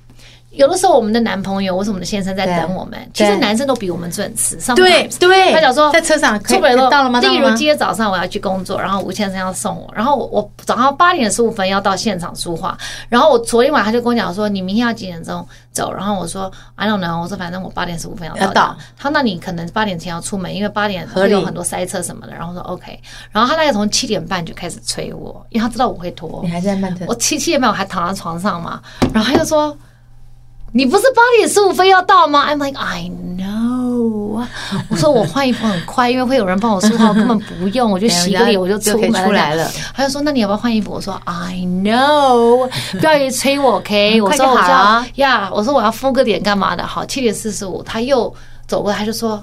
[0.59, 2.99] 有的时候，我们的男朋友或是我们的先生在等我们。
[3.15, 4.59] 其实男生都比我们准时。
[4.75, 7.21] 对对，他讲说在车上出门都到了吗？
[7.21, 12.77] 例如今天早上我要去工作，然后吴先生要送我，然后我早上八点十五分要到现场书画，
[13.09, 15.93] 然后我昨天晚上他就跟我讲说，你明天要几点钟走？
[15.93, 18.77] 然后我说 I don't know，我说反正我八点十五分要到。
[18.97, 22.35] 他那你可能八点前要出门，因为八点会有很多塞车什么的。
[22.35, 22.99] 然后说 OK，
[23.31, 26.41] 然后他大概从七点半就开始催我，因为他知道我会拖。
[26.43, 27.07] 你还在慢腾？
[27.07, 28.83] 我七七点半我还躺在床上嘛，
[29.15, 29.77] 然后他就说。
[30.73, 34.45] 你不是八点十五分要到吗？I'm like I know。
[34.89, 38.97] 我说我换衣服很快，因为会有人帮我梳头，根本不用，我就洗个脸我就出
[39.33, 39.69] 来了。
[39.95, 44.21] 他就说：“那你要不要换衣服？”我说：“I know。”不要一直催我，OK？
[44.23, 48.33] 我说：“我要呀。”我说：“我要敷个脸干嘛的？”好，七点四十五，他又
[48.67, 49.43] 走过来，他就说：“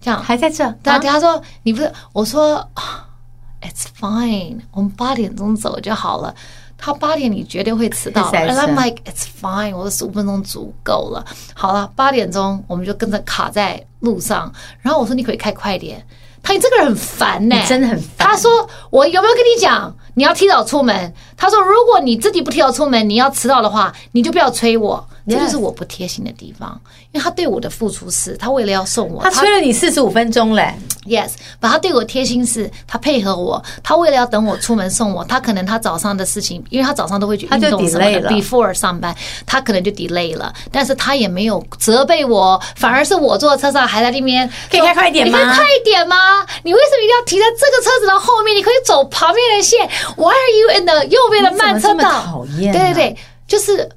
[0.00, 2.66] 这样还在这？”他他说：“你不是？”我说：
[3.62, 6.34] “It's fine，我们八点钟走就好了。”
[6.80, 11.26] 他八点你绝对会迟到， and I'm like it's fine，我的十五分钟足够了。
[11.52, 16.06] 好了，八点钟我们就跟着卡在路上，然后我说你可以开快点。
[16.40, 18.28] 他你这个人很烦呢、欸，真的很烦。
[18.28, 21.12] 他说我有没有跟你讲你要提早出门？
[21.36, 25.04] 他说如果你自己不提早出门，你要迟到的话，你就不要催我。
[25.28, 26.80] 这就是我不贴心的地方，
[27.12, 30.74] 因为他对我的付出是，他为了要送我，他催了你四十五分钟嘞。
[31.04, 39.14] Yes，把他对我贴心是，他配合我，他为了要等我出门送我，他可能他早上的事情，因为他早上都会去运动什么的，before 上班，
[39.46, 45.38] 他可能就 delay 了，但是他也没有责备我，反而是我坐车上还在那边，可以开快一点吗？
[45.38, 46.16] 你可以快一点吗？
[46.62, 48.54] 你为什么一定要停在这个车子的后面？
[48.54, 52.22] 你可以走旁边的线，Why are you in the 右边的慢车道？
[52.22, 53.88] 讨厌，对对对，就是。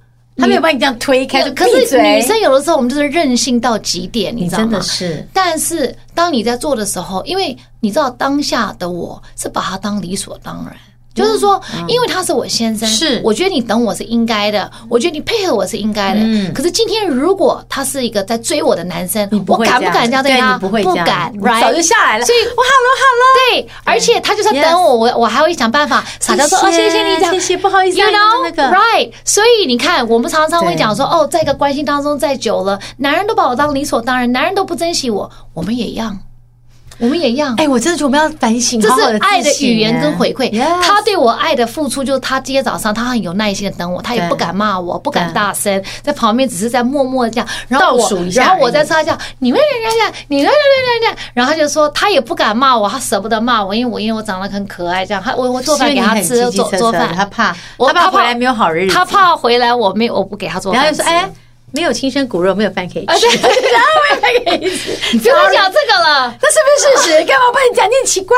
[0.42, 4.64] 他没有把你这样推开，可是女生有的时候我们就是任性到极点，你知道吗？
[4.64, 5.28] 真的是。
[5.32, 10.76] 但是当你在做的时候，因为你知道当下的我是把他当理所当然。
[11.14, 16.22] 就是说，因为他是我先生，是我觉得你等我是应该的，我觉得你配合我是应该的。
[16.22, 20.58] 嗯，可是今天如果他是一个在追我的男生，我敢不敢这样对他？
[20.58, 22.26] 不会，不敢，早就下来了。
[22.26, 23.24] 所以，我好了好了。
[23.52, 29.12] 对，而且他就算等我，我我还会想办法撒娇说哦，谢谢你，谢谢，不好意思，you know，right？
[29.26, 36.18] 所以你看，我们常常会讲说哦，在一个关系当中再久了，男人都把我当理所当然，男人都不珍惜我，我们也一样。
[37.02, 40.52] 我们也一样，哎，我真的觉得我们要反省，这是爱的语言跟回馈。
[40.82, 47.48] 他对我爱的付出，就是他今天早上他很有耐心的等我，他也不敢骂我，不敢大声，在旁边只是在默默的这样。
[47.68, 50.56] 然后我，然后我在擦笑，你们这样这样，你们这样
[51.02, 55.22] 这样，然后他就说他也不敢骂我，他舍不得骂我，因为我因为我长得很可爱，这样。
[55.24, 61.28] 他我我做饭 给他吃，做做饭，他怕，他怕回来没有好日子，他怕回来我没我不给他做饭，然后就说哎。
[61.72, 63.28] 没有亲生骨肉，没有饭可以吃。
[63.72, 67.26] 然后没有饭可以吃，你不要讲这个了，那是不是事实？
[67.26, 67.88] 干嘛不能讲？
[67.88, 68.38] 你很奇怪。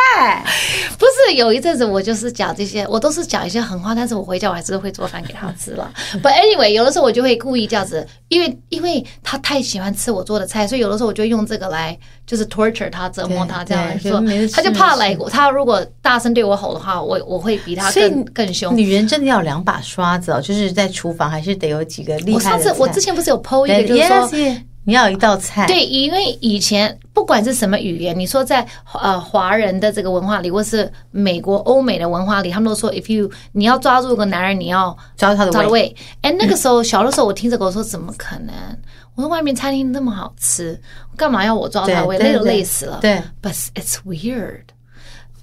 [0.97, 5.91] 不是有一阵子我就是讲这些，我都是讲一些狠话，但是我回家我还是会做饭给他吃了。
[6.21, 15.13] But anyway，有的时候我就会故意这样子，因为因为他太喜欢吃我做的菜，所以有的时候我就用这个来就是 torture 他，折磨他这样来说，他就怕来。
[15.29, 18.77] 他如果大声对我吼的话，我我会比他更更凶。
[18.77, 22.33] 女人真的要两把刷子哦，就是在厨房还是得有几个厉害的。
[22.33, 23.33] 我上次我之前不是。
[23.33, 24.29] 有 PO 一个，就是说
[24.83, 25.65] 你要有一道菜。
[25.65, 28.63] 对，因为以前不管是什么语言，你说在
[29.01, 35.95] 呃华人的这个文化里，或是美国欧美的文化里，他们都说，if you 你要抓住一个男人，你要抓住他的胃。
[36.21, 38.53] 哎，那个时候小的时候，我听这个，我说怎么可能？
[39.15, 40.79] 我说外面餐厅那么好吃，
[41.15, 42.17] 干嘛要我抓他的胃？
[42.17, 42.99] 累都累死了。
[43.01, 44.63] 对，But it's weird。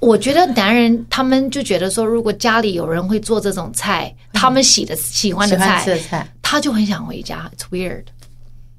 [0.01, 6.27] 我觉得男人他们就觉得说，如果家里有人会做这种菜，他们喜的喜欢的菜。
[6.43, 8.07] 他就很想回家，It's weird.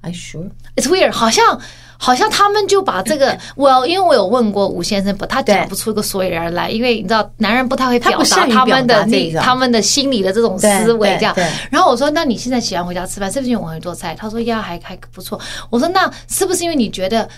[0.01, 0.49] I sure.
[0.75, 1.11] It's weird.
[1.11, 1.61] 好像
[2.03, 11.35] 好像他们就把这个， Well，因为我有问过吴先生，不，他讲不出个所以然来，因为你知道，男人不太会表达他们的那他们的心理的这种思维，这样。
[11.69, 14.15] 然后我说，那你现在喜欢回家吃饭，是不是因为我会做菜？
[14.15, 15.39] 他说呀，还还不错。
[15.69, 17.29] 我说，那是不是因为你觉得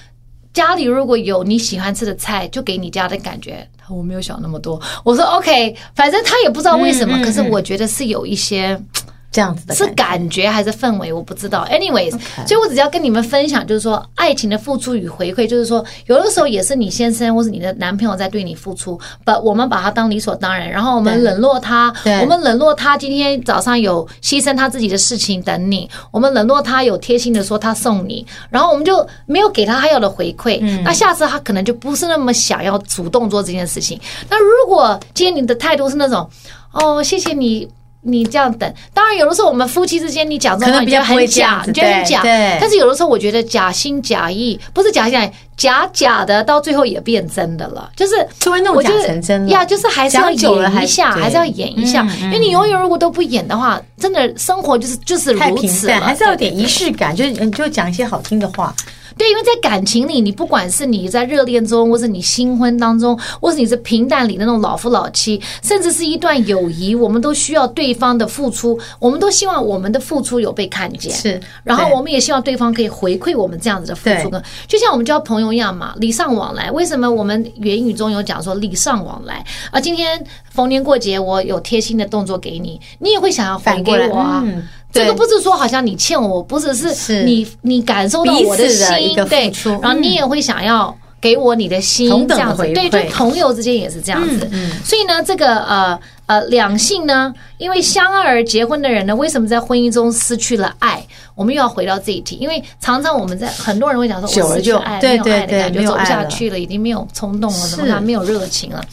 [0.53, 3.67] 家里如果有你喜欢吃的菜，就给你家的感觉？
[3.89, 4.81] 我没有想那么多。
[5.03, 8.81] 我说 OK，反正他也不知道为什么，可是我觉得是有一些。
[9.33, 11.67] 这样子的是感觉还是氛围，我不知道。
[11.71, 12.11] Anyways，
[12.47, 21.91] 所以我只要跟你们分享，就是说爱情的付出与回馈，就是说有的时候也是你先生或是你的男朋友在对你付出，but 我们把他当理所当然，然后我们冷落他，
[22.21, 33.99] 我们冷落他今天早上有牺牲他自己的事情等你，我们冷落他有贴心的说他送你，然后我们就没有给他他要的回馈，那下次他可能就不是那么想要主动做这件事情。
[34.29, 36.29] 那如果今天你的态度是那种，
[36.71, 37.67] 哦，谢谢你。
[38.03, 42.21] 你这样等，当然有的时候我们夫妻之间，你讲这种话，你觉得很假，你觉得很假。
[42.59, 47.89] 但是有的时候我觉得假心假意，不是假心假意，假假的，到最后也变真的了。
[47.95, 48.15] 就是
[48.73, 52.05] 我觉得呀，就是还是要演一下，还是要演一下。
[52.21, 58.75] 因为你永远如果都不演的话，真的生活就是就是如此，还是要有点仪式感，就是你就讲一些好听的话。
[59.17, 71.11] 对，因为在感情里，你不管是你在热恋中，或是你新婚当中，或是你是平淡里的那种老夫老妻，甚至是一段友谊，我们都需要对方的付出，我们都希望我们的付出有被看见。
[71.13, 74.29] 是，然后我们也希望对方可以回馈我们这样子的付出。
[74.29, 76.71] 跟就像我们交朋友一样嘛，礼尚往来。
[76.71, 79.45] 为什么我们言语中有讲说礼尚往来？
[79.71, 84.43] 而，今天逢年过节，我有贴心的动作给你，你也会想要回给我啊。
[84.93, 89.51] 这个不是说好像你欠我，不是，是你你感受到我的心，对，
[89.81, 94.47] 然后你也会想要给我你的心，这样子，对，就朋友之间也是这样子。
[94.83, 101.05] 所以呢，这个呃呃两性呢，因为相爱而结婚的人呢，为什么在婚姻中失去了爱？
[101.35, 108.83] 我们又要回到这一题，因为常常我们在很多人会讲说，我失去爱，没有爱的感觉，走不下去了，已经没有冲动了，什么他，没有热情了。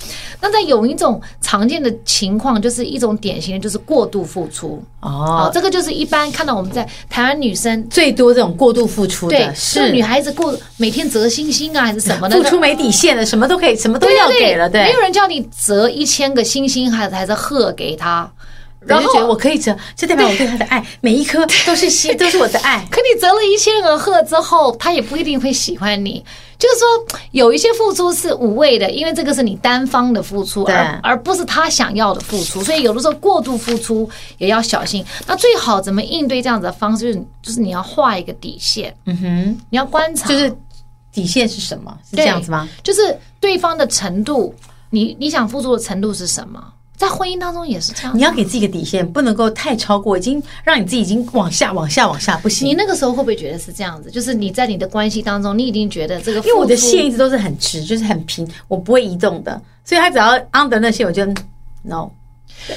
[0.40, 4.82] 那在有一种常见的情况，就是一种典型的，就是过度付出。
[5.00, 9.92] 哦，这个就是一般看到我们在台湾女生最多这种过度付出的，对，是。
[9.92, 18.30] 女孩子过每天折星星啊，还是什么的，付出没底线的，什么都可以，什么都要给了，对，没有人叫你折一千个星星，还是还是贺给他。
[18.80, 22.82] 然后觉得我可以折，就代表我对他的爱，每一颗都是心， 都是我的爱。
[22.90, 26.24] 可你折了一千个贺之后，他也不一定会喜欢你。
[26.58, 32.64] 就是说，有一些付出是无谓的，因为这个是你单方的付出，而而不是他想要的付出。
[32.64, 35.04] 所以有的时候过度付出也要小心。
[35.26, 37.12] 那最好怎么应对这样子的方式？
[37.14, 38.96] 就是就是你要画一个底线。
[39.04, 40.50] 嗯哼，你要观察，就是
[41.12, 41.94] 底线是什么？
[42.08, 42.66] 是这样子吗？
[42.82, 44.54] 就是对方的程度，
[44.88, 46.62] 你你想付出的程度是什么？
[47.00, 52.68] 在婚姻当中也是这样，你要给自己一个底线，不能够太超过，已经让你自己已经往下、往下、往下不行。
[52.68, 54.10] 你那个时候会不会觉得是这样子？
[54.10, 61.24] 就是你在你的关系当中，你已经觉得这个，因为我的线一直都是很直，就是很平，我不会移动的，所以他只要 under 那些，我就
[61.80, 62.10] no。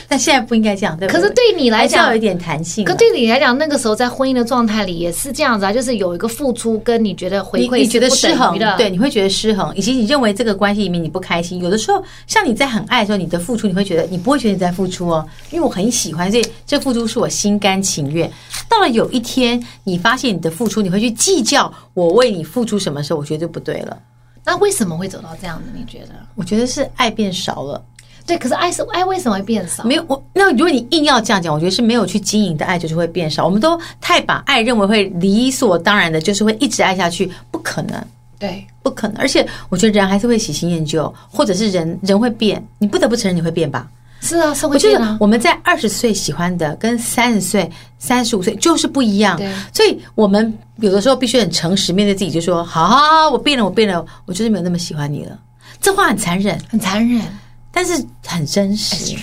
[0.07, 1.21] 但现在不应该这样，对不对？
[1.21, 2.85] 可是对你来讲，要有一点弹性。
[2.85, 11.59] 可对你来讲，那个时候在婚姻的状态里也是这样子啊，就是有一个付出，跟你觉得回馈，你觉得失衡，对，你会觉得失衡，以及你认为这个关系里面你不开心。
[11.61, 18.29] 有的时候，像你在很爱的时候，你的付出，你会觉得你不会觉得你在付出哦，因为我很喜欢，所以这付出是我心甘情愿。
[18.69, 23.97] 到了有一天，你发现你的付出，你会去计较我为你付出什么时候，我觉得就不对了。
[24.45, 25.65] 那为什么会走到这样子？
[25.73, 26.09] 你觉得？
[26.35, 27.81] 我觉得是爱变少了。
[28.25, 29.83] 对，可是爱是爱，为什么会变少？
[29.83, 33.43] 没有我，那如果你硬要这样讲，我觉得是没有去经营的爱，就是会变少。
[33.45, 38.01] 我们都太把爱认为会理所当然的，就是会一直爱下去，不可能，
[38.39, 39.17] 对，不可能。
[39.17, 43.87] 而且我觉得人还是会喜新厌旧，或者是人人会变，你不得不承认你会变吧？
[44.21, 45.17] 是啊，是会变啊。
[45.19, 49.35] 我们在二十岁喜欢的，跟三十岁、三十五岁就是不一样。
[49.35, 55.37] 对，所以我们有的时候必须很诚实面对自己，就说：好好好，我变了，我变了，我就是没有那么喜欢你了。
[55.81, 57.21] 这话很残忍，很残忍。
[57.73, 59.17] 但是很真实，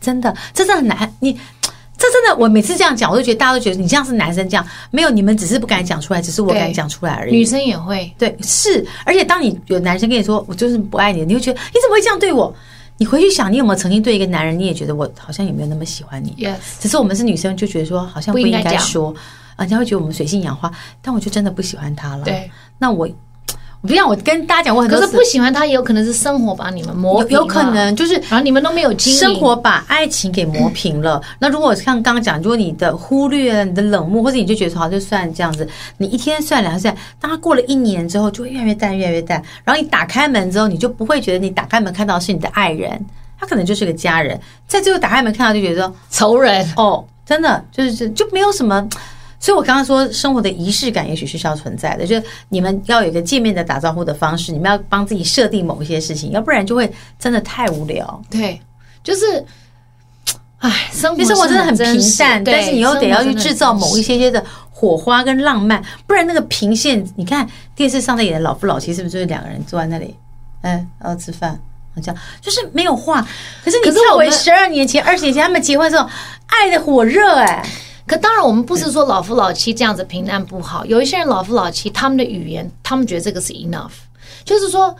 [0.00, 1.14] 真的，这真的很难。
[1.20, 1.32] 你
[1.96, 7.36] 这真的，我每次这样讲，我都觉得大家都觉得你这样是男生这样，没有，你们只是不敢讲出来，只是我敢讲出来而已。
[7.36, 8.84] 女生也会，对，是。
[9.04, 12.52] 而且当你有男生跟你说我就是不爱你，你会觉得你怎么会这样对我？
[12.96, 16.56] 你回去想，你有没有曾经对一个男人，你也觉得我好像也没有那么喜欢你？Yes。
[16.80, 19.14] 只是我们是女生，就觉得说好像不应该说，
[19.58, 22.24] 人家会觉得我们水性杨花，但我就真的不喜欢他了。
[22.24, 23.08] 对，那我。
[23.82, 31.20] 我不像我跟大家讲过很多次，可是不喜欢他也有可能是生活把你们磨平，有可能就是，然后你们都没有经历，生活把爱情给磨平了。
[31.38, 35.66] 那如果像刚刚讲，如果你的忽略、你的冷漠，或者你就觉得说好就算这样子，
[35.96, 39.42] 你一天算两算，当他过了一年之后，就会越来越淡，越来越淡。
[39.64, 43.02] 然后你打开门之后，你就不会觉得你打开门看到是你的爱人，
[43.38, 44.38] 他可能就是个家人。
[44.66, 48.86] 在最后打开门看到就觉得说仇人哦，真的就是就没有什么。
[49.42, 58.22] 所以，我刚刚说，生活的仪式感也许是需要存在的，就是你们要有一个见面的打招呼的方式，你们要帮自己设定某一些事情，要不然就会真的太无聊。
[58.28, 58.60] 对，
[59.02, 59.42] 就是，
[60.58, 70.14] 唉，生活生活真的很平淡，但是你又得要去制造某一些些的火花跟浪漫，不然那个平线，你看电视上在演的老夫老妻，是不是就是两个人坐在那里，
[70.60, 71.58] 哎，然后吃饭，
[72.02, 73.26] 这样就是没有话。
[73.64, 76.06] 可是你跳回十二年前、二十年前他们结婚的时候，
[76.48, 77.66] 爱的火热，哎。
[78.10, 80.84] 可当然，我们不是说老夫老妻这样子平淡不好。
[80.84, 83.92] 有一些人老夫老妻，他们的语言，他们觉得这个是 enough，
[84.44, 84.92] 就是说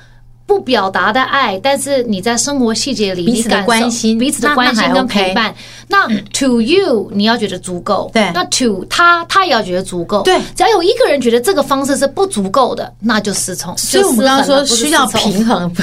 [0.46, 5.53] 不表达的爱，但是你在生活细节里彼此的关心，彼此的关心跟陪伴。
[5.88, 8.31] 那 to you 你要觉得足够，对。
[8.33, 10.40] 那 to 他他也要觉得足够，对。
[10.55, 13.77] 只要有一个人觉得这个方式是不足够的，那就失聪。
[13.77, 15.75] 所以我们刚刚说需要平衡。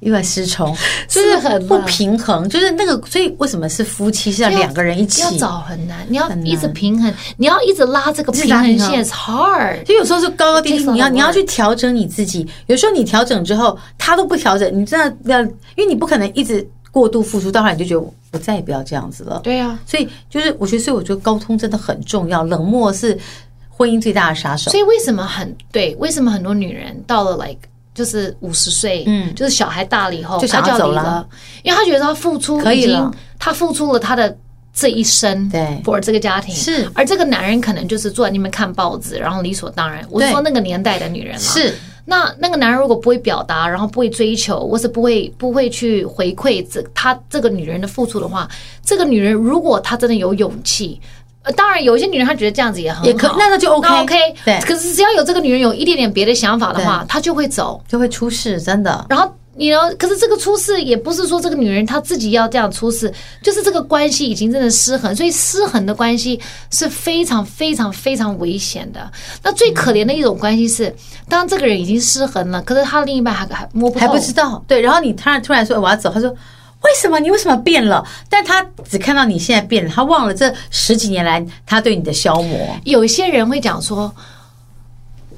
[0.00, 0.74] 意外失聪，
[1.08, 5.20] 就是很不平衡，就是那个，所以为什么是夫妻是要两个人一起？
[5.22, 9.84] 要找很难，你要一直平衡，你要一直拉这个平衡线，It's hard。
[9.84, 12.48] 就有时候是高高低低，你要你要去调整你自己。
[12.66, 19.40] 有时候你调整之后，他都不调整，你真的要，因为你不可能一直过度付出，到后来你就觉得我再也不要这样子了。
[19.44, 23.18] 对呀，所以就是我觉得，所以我觉得沟通真的很重要，冷漠是
[23.68, 24.70] 婚姻最大的杀手。
[24.70, 25.94] 所以为什么很对？
[25.96, 27.68] 为什么很多女人到了 like？
[28.00, 31.28] 就是五十岁，嗯，就是小孩大了以后，就想要走了，
[31.62, 34.34] 因为他觉得他付出已经，他付出了他的
[34.72, 36.54] 这一生，对，for 这个家庭。
[36.54, 40.02] 是，而这个男人可能就是坐在那边看报纸，然后理所当然。
[40.08, 41.74] 我是说那个年代的女人了，是。
[42.06, 48.48] 那那个男人如果不会表达，然后不会追求，或是不会不会去回馈这他这个女人的付出的话，
[48.82, 50.98] 这个女人如果她真的有勇气。
[51.42, 54.16] 呃，当然，有一些女人她觉得这样子也很好，也可那那就 OK OK。
[54.44, 59.06] 对，可是只要有这个女人有一点点别的想法的话，她就会走，就会出事，真的。
[59.08, 59.78] 然后你呢？
[59.98, 63.10] 可是这个出事也不是说这个女人她自己要这样出事，
[63.42, 66.38] 就是这个关系已经真的失衡，所以失衡的关系
[66.70, 69.10] 是非常非常非常危险的。
[69.42, 70.94] 那最可怜的一种关系是，
[71.26, 74.62] 当这个人已经失衡了，可是他另一半还还摸不透，还不知道。
[74.68, 76.36] 对，然后你突然突然说我要走，他说。
[76.82, 78.04] 为什么你为什么变了？
[78.28, 82.76] 但他只看到你现在变了，他忘了这十几年来他对你的消磨。
[82.84, 84.14] 有些人会讲说，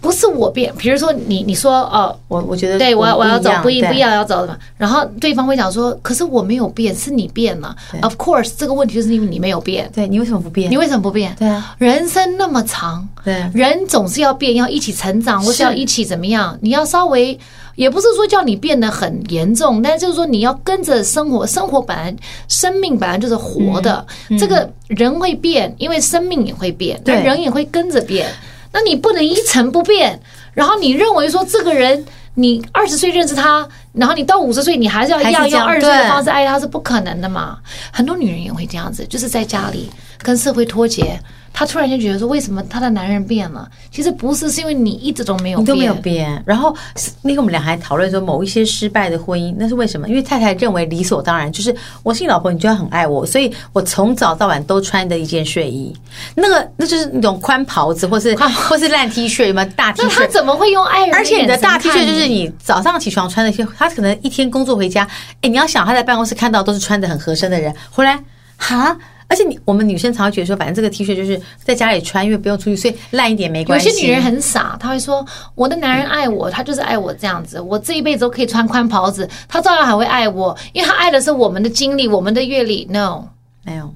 [0.03, 4.59] 不是我变，比如说你你说哦，我我觉得对我要我要走，不一不一样要走的嘛。
[4.77, 7.75] 然后对方会讲说，可是我没有变，是你变了。
[8.03, 9.89] Of course，这个问题就是因为你没有变。
[9.95, 10.69] 对，你为什么不变？
[10.69, 11.35] 你为什么不变？
[11.39, 16.59] 对啊，人生那么长，对，人总是要变，要一起成长，或是要一起怎么样？
[16.61, 17.39] 你要稍微。
[17.75, 22.15] 也不是说叫你变得很严重，但就是说你要跟着生活，生活本来
[22.47, 24.07] 生命本来就是活的，
[24.39, 28.29] 这个人会变，因为生命也会变，但人也会跟着变。
[28.73, 30.21] 那你不能一成不变，
[30.55, 32.05] 然后你认为说这个人，
[32.35, 37.59] 你二十岁认识他，然后你到五十岁，你还是要一样用二十岁的方式爱他，是不可能的嘛？
[37.93, 39.91] 很多女人也会这样子，就是在家里
[40.23, 41.19] 跟社会脱节。
[41.55, 43.69] 她突然间觉得说，为什么她的男人变了？
[43.91, 46.43] 其实不是，是因为你一直都没有变，你都没有变。
[46.47, 46.75] 然后
[47.21, 50.09] 那个我们俩还讨论说，某一些失败的婚姻，那是为什么？
[50.09, 55.95] 因为太太认为理所当然，就是我是你老婆，你就要很爱我，所以我从早到晚都穿的一件睡衣，
[56.35, 60.05] 那个那就是那种宽袍子， 或是或是烂 T 恤嘛，大 T 恤。
[60.09, 61.15] 那他怎么会用爱人？
[61.15, 65.07] 而且你的大 T 恤就是你早上起床穿的，些，他可能一天工作回家，
[65.41, 68.19] 哎，你要想他在办公室看到都是穿的很合身的人，回来
[68.57, 68.97] 哈。
[69.29, 73.89] 而且你我们女生常会觉得说，反正这个 T 恤就是在家里穿，因为不用出去，所以烂一点没关系。
[73.89, 75.25] 有些女人很傻，她会说
[75.57, 82.87] ：“我的男人爱我，他就是爱我这样子，我这一辈子都可以穿宽袍子，他照样还会爱我，因为他爱的是我们的经历，我们的阅历。
[82.91, 83.25] ”No，
[83.65, 83.95] 没有。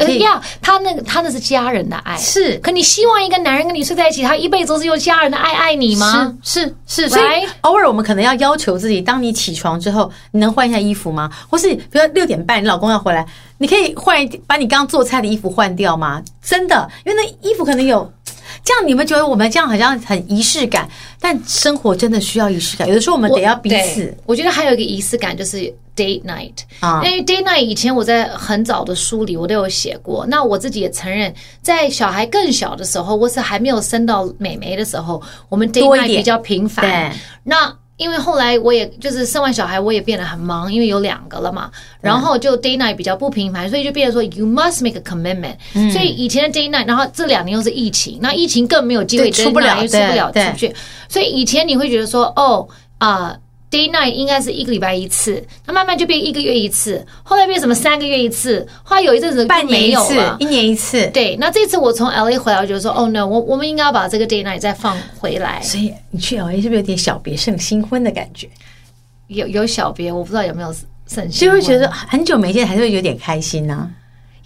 [0.00, 2.56] 呃呀，他那个他那是家人的爱，是。
[2.58, 6.34] 可你希望一个男人跟你睡在一起，他一辈子都是用家人的爱爱你吗？
[6.42, 7.08] 是是是。
[7.10, 11.30] 所以偶尔我们可能要要求自己，当你起床之后，你能换一下衣服吗？
[11.48, 13.26] 或是比如说六点半你老公要回来，
[13.58, 14.16] 你可以换
[14.46, 16.22] 把你刚刚做菜的衣服换掉吗？
[16.42, 18.10] 真的，因为那衣服可能有
[18.64, 20.88] 这样，你们觉得我们这样好像很仪式感，
[21.20, 22.88] 但生活真的需要仪式感。
[22.88, 24.12] 有的时候我们得要彼此。
[24.18, 25.72] 我，我觉得还有一个仪式感就是。
[25.96, 30.26] Date night 啊，因为 Date night 以前我在很早的书里我都有写过。
[30.26, 37.14] 那我自己也承认，在小孩更小的时候，或是还没有生到美眉的时候，我们 Date night 比较频繁。
[37.44, 41.70] 那因为后来我也就是生完小孩，我也变得很忙，因为有两个了嘛。
[42.00, 45.56] 然后就 Date night 比较不频繁，所以就变得说 You must make a commitment。
[45.92, 50.74] 所以以前的 Date night，然后这两年又是疫情，那疫情更没有机会出不了，出不了出去。
[51.08, 52.68] 所以以前你会觉得说，哦
[52.98, 53.36] 啊。
[53.74, 61.10] Day night 应该是一个礼拜一次，那慢慢就变一个月一次，后来变什么三个月一次，后来有一阵子半年一次，一年一次。
[61.12, 65.60] 对，那这次我从 LA 回来，我就说，哦 no，我我们应该要把这个 Day night 再放回来。
[65.60, 68.48] 所以你去 LA 是不是有点小别胜新婚的感觉？
[69.26, 70.72] 有有小别，我不知道有没有
[71.08, 73.90] 胜新，就会觉得很久没见，还是会有点开心呢、啊。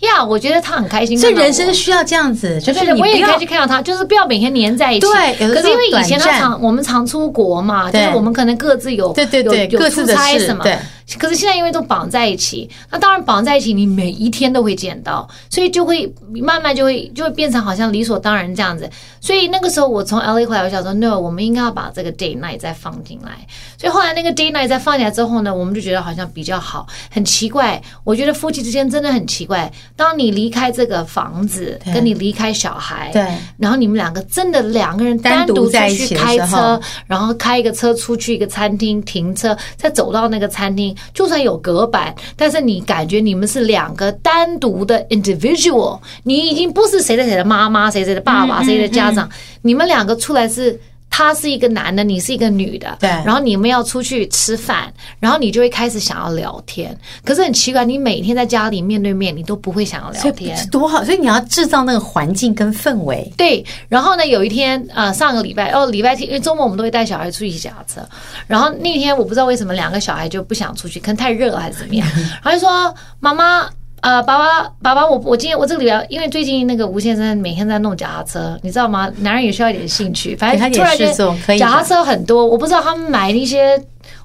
[0.01, 1.19] 呀，我觉得他很开心。
[1.19, 5.07] 所以人生需要这样子，就是我也开心看到他，就是不要每天黏在一起。
[5.07, 10.63] 对，可是因为以前他常我们常出国嘛，就是我们可能各自有对对对有出差什么。
[10.63, 10.77] 对。
[11.17, 18.89] 可是现在因为都绑在一起，那当然绑在一起，你每一天都会见到，所以就会慢慢就会就会变成好像理所当然这样子。
[19.21, 23.33] 所以那个时候我从 LA 回来，我想说，no，我们应该要把这个 day night 再放进来。
[23.79, 26.87] 所以后来那个 day night 再放进来之后呢，我们就觉得好像比较好。
[27.11, 29.71] 很奇怪，我觉得夫妻之间真的很奇怪。
[29.97, 40.95] 当你离开这个房子，跟你离开小孩，对，然后你们两个真的两个人单独出去开车，然后开一个车出去一个餐厅停车，再走到那个餐厅。
[41.13, 49.29] 就算有隔板，但是你感觉你们是两个单独的 individual，你已经不是谁的谁的妈妈，谁谁的爸爸，谁的家长，
[49.63, 50.81] 你们两个出来是。
[51.19, 53.09] 他是一个男的，你是一个女的，对。
[53.09, 54.85] 然后你们要出去吃饭，
[55.19, 56.97] 然后你就会开始想要聊天。
[57.25, 61.03] 可是很奇怪，你每天在家里面对面，你都不会想要聊天，多好！
[61.03, 63.29] 所以你要制造那个环境跟氛围。
[63.37, 63.66] 对。
[63.89, 68.09] 然后呢，有一天，呃，上个礼拜哦，礼拜天，因为周末我们都会带小孩出去骑脚踏车。
[68.47, 72.07] 然后那天我不知道为什么两个小孩就不想出去，可能太热了还是怎么样。
[72.45, 73.69] 然后就说妈妈。
[74.01, 79.11] 呃，爸爸，爸爸，我我今天我这个礼拜，因为最近那个吴先生每天在弄脚踏车，你知道吗？
[79.19, 81.13] 男人也需要一点兴趣，反正突然间
[81.59, 83.77] 脚踏车很多，我不知道他们买那些，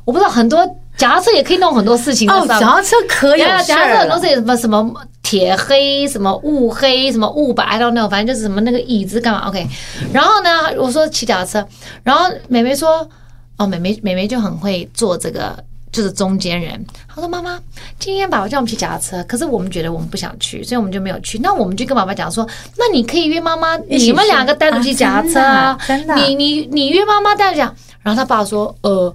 [0.05, 0.63] 我不知道很多
[0.95, 2.29] 脚踏车也可以弄很多事情。
[2.29, 4.93] 哦，脚踏车可以，脚踏车很多事情什么什么
[5.23, 9.67] 铁黑，什么雾黑，什么雾白，I don't know，反正就是什么那个椅子干嘛？OK，
[10.13, 11.67] 然后呢，我说骑脚踏车，
[12.03, 13.09] 然后妹妹说，
[13.57, 15.63] 哦，妹妹妹妹就很会做这个。
[15.93, 17.57] 就是中间人，他说：“妈妈，
[17.99, 21.39] 今天爸爸叫我们骑脚踏车，可是我们觉得我们不想去，所以我们就没有去。
[21.39, 27.73] 那我们就跟爸爸讲说，那你可以约妈妈，你们两个单独骑脚踏车啊，真的，你你你约妈妈带着讲。
[28.01, 29.13] 然后他爸说，呃。”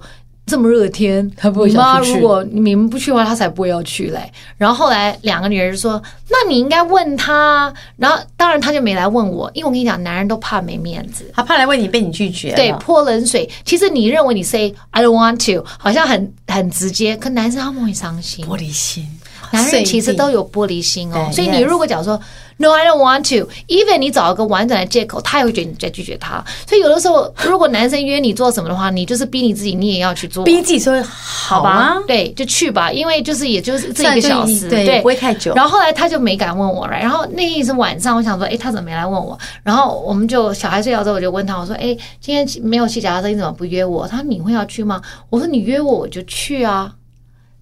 [0.49, 2.11] 这么热的天，他不会想去。
[2.11, 4.19] 妈，如果你们不去的话，他才不会要去嘞。
[4.57, 12.53] 然后后来两个女儿就说：“那你应该问他。”然后当然他就没来问我，因为我跟你讲，男人都怕没面子，他怕来问你被你拒绝。
[12.55, 13.47] 对，泼冷水。
[13.63, 19.07] 其实你认为你 say I don't want to，好像很很直接，可男生他们会伤心，玻璃心。
[19.51, 22.19] 男人其实都有玻璃心哦，所以你如果讲说
[22.61, 23.49] No, I don't want to.
[23.67, 26.43] Even 你找一个完整的借口，他也会觉得你在拒绝他。
[26.67, 30.43] 所以有的时候，如果男生约你做什么的话，你就是逼你自己，你也要去做。
[30.43, 35.53] 逼自己说好吧，对，就去吧，因为就是也就是这一个小时，对，不会太久。
[35.53, 36.91] 然后后来他就没敢问我了。
[36.91, 39.39] 然后那天是晚上，我想说，哎，他怎么没来问我？
[39.63, 44.05] 然后我们就小孩睡觉之后，我就问他，我说，哎，今天没有骑脚踏车，你怎么不约我？
[44.05, 45.01] 他说你会要去吗？
[45.29, 46.93] 我说你约我，我就去啊，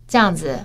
[0.08, 0.58] 这样子。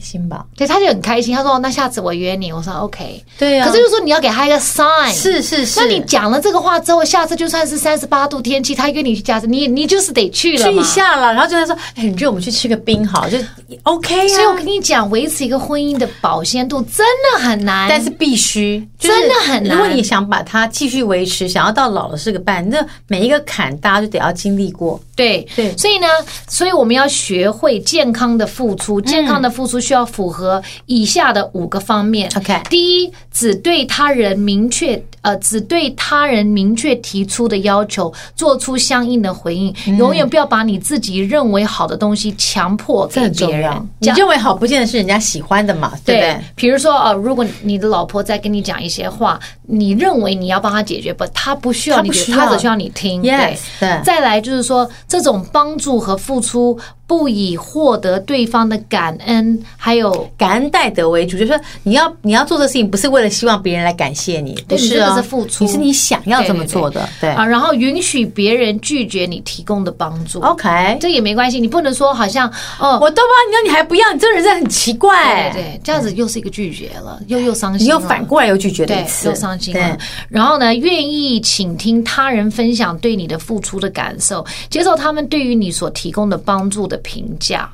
[0.00, 0.44] 心吧？
[0.56, 1.34] 对，他就很开心。
[1.34, 3.66] 他说：“那下次我约你。”我说：“OK。”对呀。
[3.66, 5.80] 可是就是说你要给他一个 sign，是是是。
[5.80, 11.32] 那你讲了这个话之后，下次就算是三十八度天气，他约你去驾驶，你你就是得去了，去一下了。
[11.32, 13.28] 然后就在说：“哎，你觉得我们去吃个冰好？
[13.28, 13.38] 就
[13.82, 19.76] OK 啊。”所以我跟你讲，维持一个婚姻的保鲜度真的很难，但是必须，真的很难。
[19.76, 25.00] 如果你想把它继续维持，想要到老了是个伴，那每一个坎大家就得要经历过。
[25.16, 26.06] 对对，所以呢，
[26.48, 29.00] 所以我们要学会健康的付出。
[29.02, 32.30] 健康的付出需要符合以下的五个方面。
[32.36, 35.02] OK，第一，只对他人明确。
[35.22, 43.88] 呃，只对他人明确提出的要求做出相应的回应，嗯、永远不要把你自己认为好的东西强迫给别人。
[43.98, 46.40] 你认为好，不见得是人家喜欢的嘛，对不对？
[46.54, 53.20] 比如说，呃，如果你的老婆在跟你讲一些话，你认为你要帮他解决，不，他不需要你，他只需要你听。
[53.20, 54.00] Yes, 对，对。
[54.02, 56.78] 再来就是说，这种帮助和付出
[57.10, 65.16] 不以获得对方的感恩，还有感恩戴德为主，就是说你要你要做的事情，不是为了希望别人来感谢你，不是啊。
[65.16, 67.44] 是付出，你是你想要这么做的，对，啊。
[67.44, 71.58] 然后允许别人拒绝你提供的帮助，OK，这也没关系。
[71.58, 72.48] 你不能说好像
[72.78, 75.50] 哦，我都帮你了，你还不要，你这个人真的很奇怪。
[75.52, 79.98] 对，对，这样子又是一个拒绝了，又又伤心，你又反过来又拒绝了一次，又伤心了。
[80.28, 87.72] 然后呢，愿意倾听他人分享对你的付出的感受，接受他们对于你所提供的帮助的评价。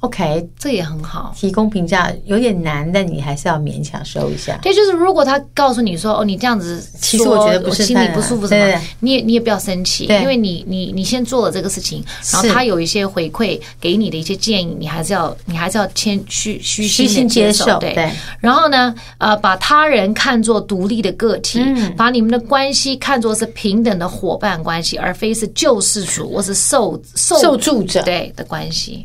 [0.00, 1.34] OK，这也很好。
[1.36, 4.56] 提供评价有点难，但你还是要勉强收一下。
[4.62, 17.76] 对，就是如果他告诉你说：“哦，你这样子，其实我觉得不是心里不舒服什么，对对对，你也你也不要生气，因为你你你先做了这个事情，然后他有一些回馈给你的一些建议，你还是要你还是要谦虚虚心接受。
[17.80, 29.04] 对，然后呢，呃，把他人看作独立的个体，嗯，把你们的关系看作是平等的伙伴关系，而非是救世主或是受受受助者对的关系。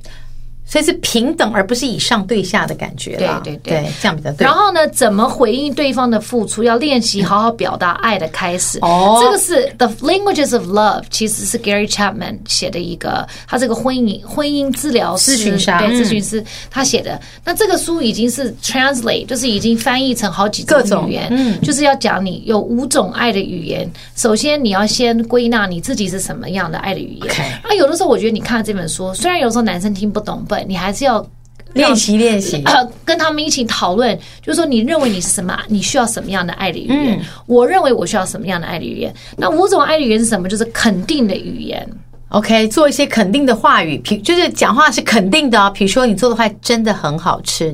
[0.74, 3.16] 所以是平等，而不是以上对下的感觉。
[3.16, 4.44] 对对对，对，这样比较对。
[4.44, 6.64] 然后呢，怎么回应对方的付出？
[6.64, 8.80] 要练习好好表达爱的开始。
[8.82, 17.22] 哦，这个是《The Languages of Love》，其实是 Gary Chapman 写的一个，他这个婚姻婚姻治疗师、咨询师，对，咨询师他写的。
[17.46, 21.28] 那这个书已经是 translate，就是已经翻译成好几种语言。
[21.30, 23.88] 嗯，就是要讲你有五种爱的语言。
[24.16, 27.36] 首先，你要先归纳你自己是什么样的爱的语言。
[27.62, 30.70] 啊，有的时候我觉得你看这本书，虽然有时候男生听不懂，不。
[30.70, 31.26] 你还是要
[31.74, 37.20] 练习练习，呃，跟他们一起讨论，就是说你认为你是什么，你需要什么样的爱的语言？
[37.20, 39.14] 嗯，我认为我需要什么样的爱的语言？
[39.38, 40.48] 那五种爱的语言是什么？
[40.48, 41.88] 就是肯定的语言。
[42.30, 45.72] OK，做一些肯定的话语，比就是讲话是肯定的哦。
[45.74, 47.72] 比如说你做的饭真的很好吃。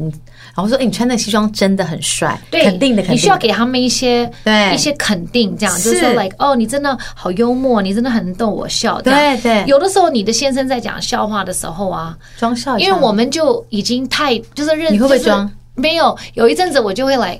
[0.59, 3.15] 然后说：“哎，你穿那西装真的很帅。”对，肯定的，肯定。
[3.15, 9.01] 你需要给他们一些对一些肯定，这样就是说，like，哦，你真的好幽默，你真的很逗我笑。
[9.01, 9.63] 对对。
[9.65, 14.93] 有的时候，你的先生在讲笑话的时候啊，装笑，因为我们就已经太就是认。
[14.93, 15.49] 你会不会装？
[15.75, 17.39] 没有，有一阵子我就会来，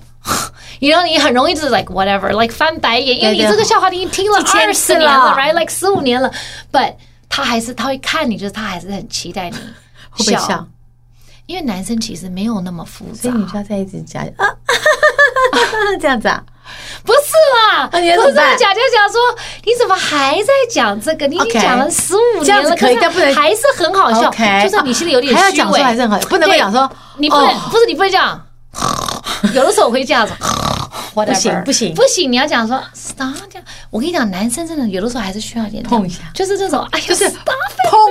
[0.79, 6.31] 你知道，你很容易就是 like whatever，like 翻白眼，因为你这个笑话你已经听了二十年了，right，like 十五年了
[6.71, 6.93] ，but
[7.27, 9.57] 他还是他会看你，就是他还是很期待你
[10.09, 10.65] 会不会笑。
[11.49, 14.45] 因为男生其实没有那么复杂，所以你需要再一直讲啊，
[15.99, 16.43] 这样子啊？
[17.03, 17.19] 不是
[17.75, 19.19] 啦，不是讲就讲说，
[19.65, 21.25] 你怎么还在讲这个？
[21.25, 24.29] 你已经讲了十五年了，可以，但不能还是很好笑。
[24.63, 26.87] 就是你心里有点虚伪，还要讲出来，任何不能讲说，
[27.17, 28.39] 你不能，不是你不能讲。
[29.55, 30.33] 有的时候我会这样子。
[31.15, 32.31] 不行不行不行！
[32.31, 32.87] 你要讲说啊，
[33.17, 33.23] 这
[33.57, 37.29] 样我跟你讲，男生真的有的时候还是需要一点碰一下，就是这种，哎呀，就是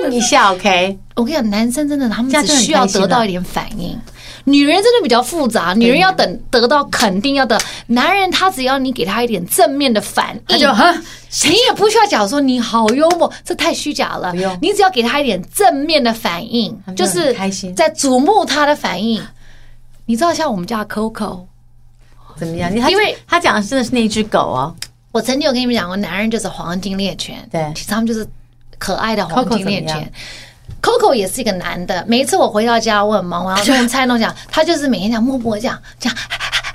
[0.01, 0.97] 碰一下，OK。
[1.15, 3.99] 我跟你讲，男生真的他们只需要得到一点反应，
[4.45, 10.91] 女人真的比较复杂，女人要等得到肯定，要等男人他只要你给他一点正面的反应，他就哈，
[11.43, 19.21] 你也不需要讲说你好幽默，这太虚假了，你只要给他一点正面的反应，就是开心，在瞩目他的反应。
[20.05, 21.45] 你知道像我们家 Coco。
[22.37, 22.73] 怎么样？
[22.73, 24.73] 你因为他讲的真的是那只狗哦。
[25.11, 28.25] 我曾经有跟你们讲过，男人就是黄金猎犬，对，其实他们就是
[28.79, 30.11] 可爱的黄金猎犬。
[30.81, 36.17] Coco 也是一个男的，每一次我回到家，我很忙，我要跟蔡东讲，他就是每天这样默默这样这样，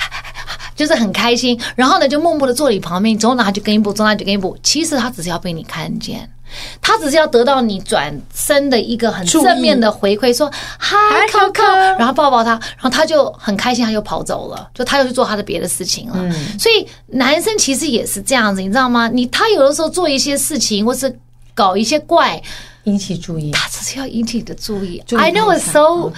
[0.77, 1.59] 就是很开心。
[1.75, 4.57] 然后呢，就默默的坐你旁边，走哪就跟一步，走哪就跟一步。
[4.63, 6.29] 其实他只是要被你看见。
[6.81, 10.49] 他只是要得到你转身的一个很正面的回馈，说
[10.79, 10.97] 嗨
[11.33, 16.17] ，Coco，然后抱抱他，然后他就很开心，他又跑走了，就他又去做他的别的事情了。
[16.59, 19.09] 所以男生其实也是这样子，你知道吗？
[19.13, 21.19] 你他有的时候做一些事情，或是
[21.55, 22.43] 搞一些怪，
[22.85, 25.03] 引起注意，他只是要引起你的注意。
[25.17, 26.13] I know it's so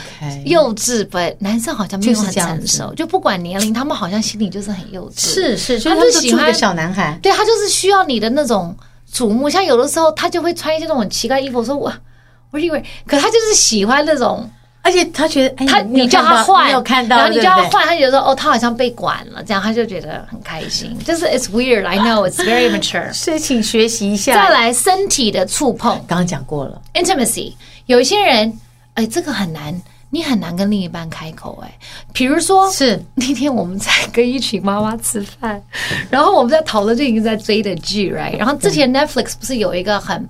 [0.45, 5.20] 幼稚，but 男生好像没有很成熟，就不管年龄，他们好像心里就是很幼稚。
[5.20, 8.76] 是是，他就喜欢小男孩，对他就是需要你的那种。
[9.14, 11.91] 瞩目，像有的时候他就会穿一些那种很奇怪的衣服，我说我，
[12.51, 14.51] 我以为，可他就是喜欢那种
[14.87, 20.97] 而且他觉得，他你叫他换，没有看到，然后你叫他换，他觉得说，哦，他好像被管了，这样他就觉得很开心。
[21.05, 23.11] 就是 it's weird，I know it's very mature。
[23.12, 24.34] 所以请学习一下。
[24.34, 27.55] 再来，身体的触碰，刚刚讲过了，intimacy。
[27.87, 28.57] 有一些人，
[28.95, 29.74] 哎，这个很难，
[30.11, 31.61] 你很难跟另一半开口。
[31.64, 31.78] 哎，
[32.12, 35.61] 比如说，是那天我们在跟一群妈妈吃饭，
[36.11, 38.39] 然后我们在讨论最近在追的剧，right？
[38.39, 40.28] 然后之前 Netflix 不是有一个很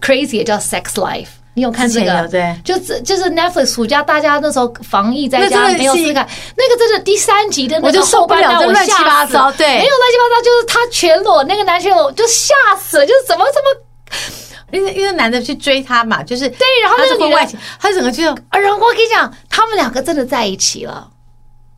[0.00, 1.26] crazy 的叫 Sex Life。
[1.56, 2.28] 你有看这个？
[2.28, 21.08] 对，就是就是 Netflix 暑假大家那时候防疫在家没有事干，那个真的第三集的那就受不了，就乱七八糟，对，没有乱七八糟，就是他全裸，那个男全裸就吓死了，就是怎么这么，因为因为男的去追她嘛，就是对，然后那个女的，他整个就，然后我跟你讲，他们两个真的在一起了。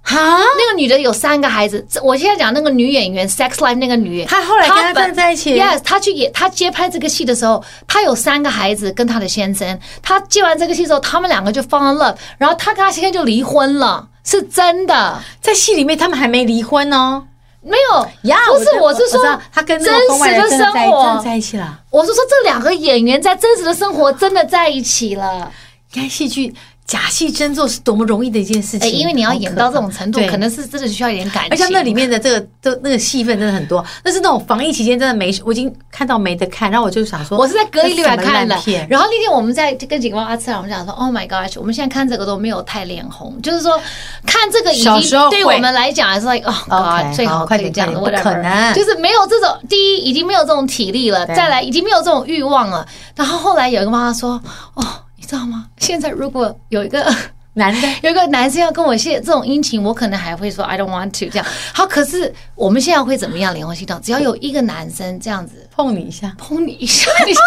[0.08, 1.86] 哈，那个女的有三个孩子。
[2.02, 5.54] 我现在讲那个女演员《Sex Life》那个女演员，她后来跟他站在一起。
[5.54, 9.78] Yes，她去演，她接拍这个戏的时候，她有三个孩子跟她的先生。
[10.02, 15.20] 她接完这个戏之后，他们两个就 fall in love，然后她跟她先生就离婚了，是真的。
[15.42, 17.22] 在戏里面他们还没离婚哦，
[17.60, 21.80] 没有呀，不是，我是说她跟真实的生活在一起了。
[21.90, 25.52] 我是说这两个演员在真实的生活真的在一起了，
[25.92, 26.54] 看戏剧。
[26.88, 31.50] 假戏真做是多么容易的一件事情，因为你要演到这种程度，可能是真的需要一点感情。
[31.52, 33.84] 而且那里面的这个，这那个戏份真的很多。
[34.02, 36.70] 但是那种防疫期间真的没，我已经看到没得看。
[36.70, 38.56] 然后我就想说，我是在隔离里面看的。
[38.88, 43.78] 然后那天我们在跟几个妈妈吃饭，我们讲说，Oh my gosh，我们现在看这个都没有太脸红，就是说
[44.24, 52.86] 看这个已经对我们来讲还是 like oh god，最好快点这样的，不可能，就是没有这种第一已经没有这种体力了，再来已经没有这种欲望了。
[53.14, 54.40] 然后后来有一个妈妈说，
[54.72, 55.66] 哦，你知道吗？
[55.78, 57.06] 现在如果有一个。
[57.54, 61.46] 男的有一个男生要跟我献这种殷勤，我可能还会说 I don't want to 这样。
[61.74, 63.52] 好，可是我们现在会怎么样？
[63.52, 67.40] 联合系统只要有一个男生这样子碰你一下，碰你一下，你 就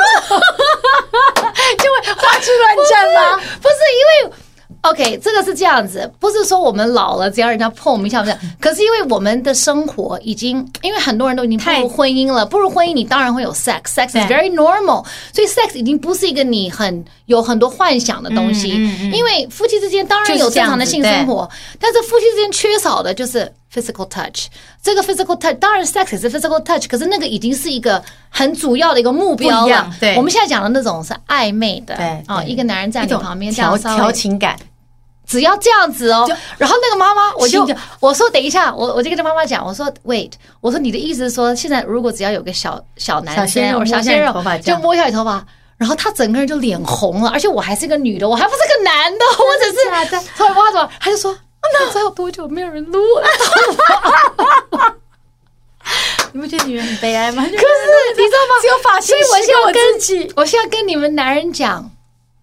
[1.94, 3.38] 会花枝乱颤吗？
[3.62, 3.76] 不是
[4.26, 4.34] 因为。
[4.82, 8.36] OK，这个是这样子，不是说我们老了，只要人家碰我们一下，不是。
[8.60, 18.70] 可是因为我们的生活已经，因为很多人都已经步入婚姻了，步入婚姻，你当然会有 sex，sex is very normal，所以 sex 已经不是一个你很有很多幻想的东西。
[19.14, 21.48] 因为夫妻之间当然有正常的性生活，
[21.80, 24.48] 但是夫妻之间缺少的就是 physical touch。
[24.82, 29.94] 这个 physical touch 当然 sex 是 physical touch，可是那个已经是一个很主要的一个目标了。
[30.00, 34.58] 对，我们现在讲的那种是暧昧的，对啊，一个男人在你旁边调调情感。
[35.32, 36.28] 只要这样子哦，
[36.58, 37.66] 然后那个妈妈，我就
[38.02, 43.48] 我说等一下，我我就跟他妈妈讲，我说 wait，我说你的意思是说，现在如果只要有个小小男生，
[43.86, 45.42] 小鲜肉，就摸一下你头发，
[45.78, 53.28] 然后他整个人就脸红了，而且我还是个女的，我还不是个男的，我只是头发刮着，他就说那还有多久没有人撸我头
[54.78, 54.96] 发？
[56.34, 57.42] 你不觉得女人很悲哀吗？
[57.44, 58.54] 可是你知道吗？
[58.62, 61.90] 只有发型，所以我现在跟我现在跟你们男人讲，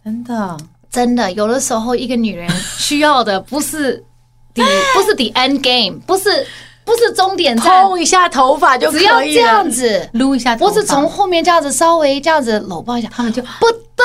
[0.02, 0.56] 真的。
[0.90, 4.04] 真的，有的时候一个女人需要的不是
[4.54, 6.46] 不是 the end game，不是
[6.84, 14.04] 不是终点站，碰一下头发就可以了，只要这样子撸一下头发，不是从后面这样子稍微这样子搂抱一下，他们就不得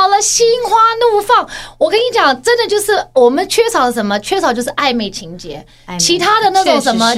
[0.00, 1.48] 了了，心花怒放。
[1.78, 4.18] 我跟你讲，真的就是我们缺少了什么？
[4.18, 5.64] 缺少就是暧昧情节，
[5.98, 7.14] 其他的那种什么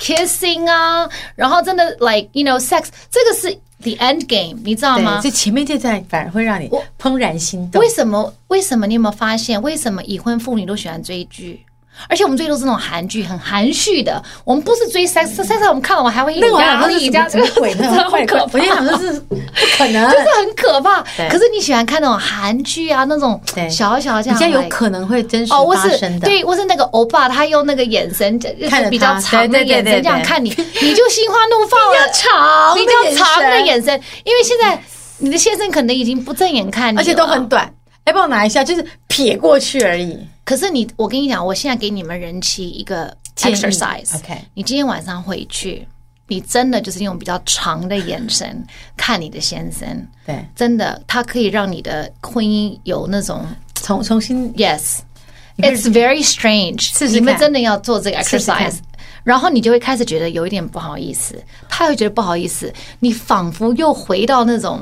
[0.00, 3.56] kissing 啊，然后真的 like you know sex，这个是。
[3.82, 5.20] The end game，你知道吗？
[5.22, 7.80] 这前面这段反而会让你怦然心动。
[7.80, 8.30] 为什么？
[8.48, 8.86] 为什么？
[8.86, 9.62] 你有没有发现？
[9.62, 11.64] 为什么已婚妇女都喜欢追剧？
[12.08, 14.22] 而且我们追都是那种韩剧，很含蓄的。
[14.44, 18.58] 我们不是追 sex，sex 我们看了我还会有压力，这样子鬼， 那种 很可怕。
[18.58, 19.36] 我想说是不
[19.76, 21.02] 可能，就是很可怕。
[21.28, 26.26] 可是你喜欢看那种韩剧啊，那种小小这样，比较有可能会真实发生的。
[26.26, 28.38] 对，我是那个欧巴，他用那个眼神，
[28.68, 30.48] 看比较长的眼神这样看你，
[30.80, 31.92] 你就心花怒放了。
[31.92, 34.82] 比较长，比较长的眼神，因为现在
[35.18, 37.70] 你的先生可能已经不正眼看你，而且都很短。
[38.06, 40.18] 来帮我拿一下，就是撇过去而已。
[40.50, 44.16] 可是你，我跟你讲，我现在给你们人妻一个 exercise。
[44.16, 45.86] OK，你今天晚上回去，
[46.26, 48.60] 你真的就是用比较长的眼神
[48.98, 49.86] 看你的先生。
[50.26, 53.46] 对，真的，他可以让你的婚姻有那种
[53.76, 54.52] 重重新。
[54.54, 57.06] Yes，it's very strange。
[57.06, 58.78] 你们真的要做这个 exercise，
[59.22, 64.80] 然后你就会开始觉得有一点不好意思，他会觉得不好意思，你仿佛又回到那种。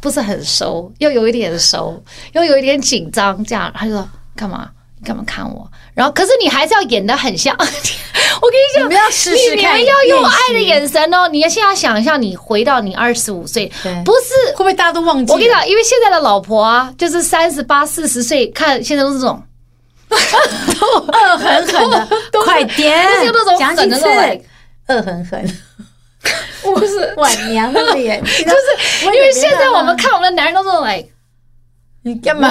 [0.00, 2.02] 不是很熟，又有一点熟，
[2.32, 4.06] 又有一点紧张，这样他就说
[4.36, 4.68] ：“干嘛？
[4.98, 7.54] 你干嘛看我？”然后，可是你还是要演的很像。
[8.42, 11.28] 我跟你讲，你们要试试看，你们要用爱的眼神哦。
[11.28, 13.70] 你要现在想一下，你回到你二十五岁，
[14.04, 15.32] 不是会不会大家都忘记？
[15.32, 19.42] 我跟你讲，因为现在的老婆啊，就是三十八、四十岁，看现在都是这种
[20.08, 22.08] 都 恶狠狠的，
[22.44, 24.06] 快点，就是那种讲几次，
[24.88, 25.58] 恶狠狠。
[26.62, 31.08] 不是晚娘的脸，就是因为现在我们看我们的男人都是 like，
[32.02, 32.50] 你干嘛？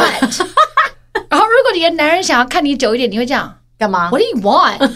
[1.30, 4.78] 然后如果你的男人想要看你久一点，你会这样干嘛？What do you want?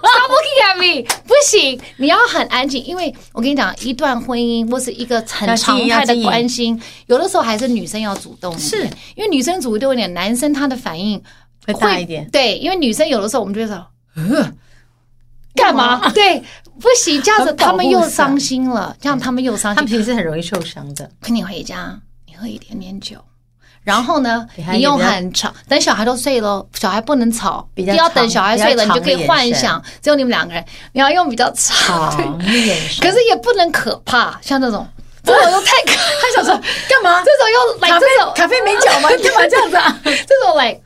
[0.00, 1.06] Stop looking at me！
[1.26, 8.84] 不行，你要很安静，因为我跟你讲，一段婚姻或是一个很常态的关心，有的时候还是女生要主动，是
[9.14, 11.22] 因为女生主动一点，男生他的反应
[11.66, 12.28] 会，会大一点。
[12.30, 13.86] 对，因为女生有的时候我们就会说，
[14.16, 14.56] 嗯，
[15.54, 16.10] 干嘛？
[16.10, 16.42] 对，
[16.80, 19.76] 不行，这样子他们又伤心了，这样他们又伤心。
[19.76, 21.10] 他们平时很容易受伤的。
[21.20, 23.16] 陪你回家，你喝一点点酒。
[23.82, 30.64] 然后呢，你用很吵，等小孩都睡了，小孩不能吵，比较要等小孩睡了，你就可以幻想只有你们两个人。
[30.92, 34.86] 你要用比较长的眼神，可是也不能可怕，像这种
[35.24, 37.22] 这种又太可，他想说干嘛？
[37.24, 39.08] 这种又来这种咖啡没脚吗？
[39.22, 40.00] 干嘛这样子啊？
[40.04, 40.78] 这种来。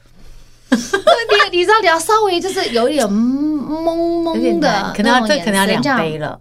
[0.71, 6.37] 你你知道你要稍微就是有一点懵懵的，可能要这可能要两杯了，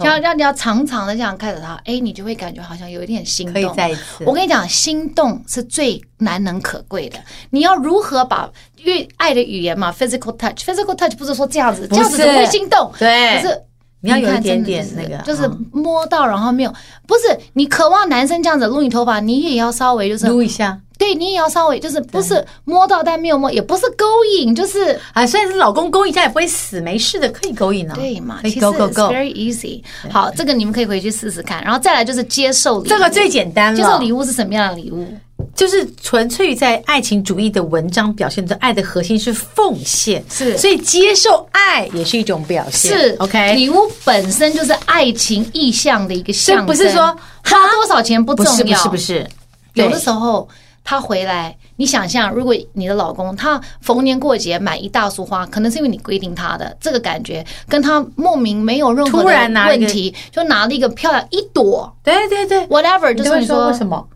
[0.00, 3.54] 要让你要长长的这样看着他，哎，你就会感觉好像有一点心动。
[3.54, 4.24] 可以再一次。
[4.24, 7.18] 我跟你讲，心动是最难能可贵的。
[7.50, 12.92] 你要如何把因为爱的语言嘛，physical touch，physical touch 不是说这样子，这样子就会心动。
[12.98, 13.62] 对，可是
[14.02, 16.74] 你要有一点点那个，就是摸到然后没有，
[17.06, 20.78] 不是你渴望男生这样子撸你头发，你也要稍微就是撸一下。
[20.98, 24.04] 对，你也要稍微就是不是摸到但没有摸，也不是勾
[24.38, 27.94] 引，就是啊，虽然是老公勾引一下也不会死，没事的，可以勾引啊。
[27.94, 29.82] 对嘛，可以勾勾勾，very easy。
[30.10, 33.76] 好，这个你们可以回去试试看，然后再来就是接受礼物，这个最简单了。
[33.76, 35.08] 接受礼物是什么样的礼物？
[35.54, 42.96] 就是纯粹在爱情主义的文章表现的爱的核心是奉献，是，所以接受爱也是一种表现。
[42.96, 47.06] 是，OK，礼物本身就是爱情意向的一个象征，不是说
[47.44, 49.28] 花多少钱不重要，是不是？
[49.74, 50.48] 有的时候
[50.84, 51.56] 他回来。
[51.76, 64.06] 你想象，如果你的老公他逢年过节买一大束花，可能是因为你规定他的这个感觉，跟他莫名没有任何的问题，就拿了一个漂亮一朵，对对对，whatever，就是说为什么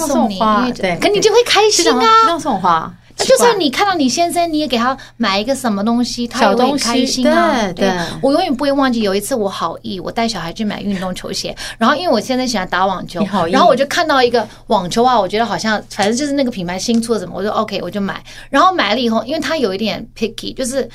[0.00, 0.68] 送你花？
[0.72, 2.92] 对，可你就会开心啊，要送花。
[3.18, 7.70] 那就算你看到你先生，你也给他买一个什么东西，他也会开心啊。
[7.74, 7.92] 对，对。
[8.22, 20.88] 我永远不会忘记有一次我好意，我带小孩去买运动球鞋，然后因为我现在喜欢打网球，然后我就看到一个网球袜，我觉得好像反正就是那个品牌新出的什么，我就 OK 我就买，然后买了以后，因为他有一点 picky，就是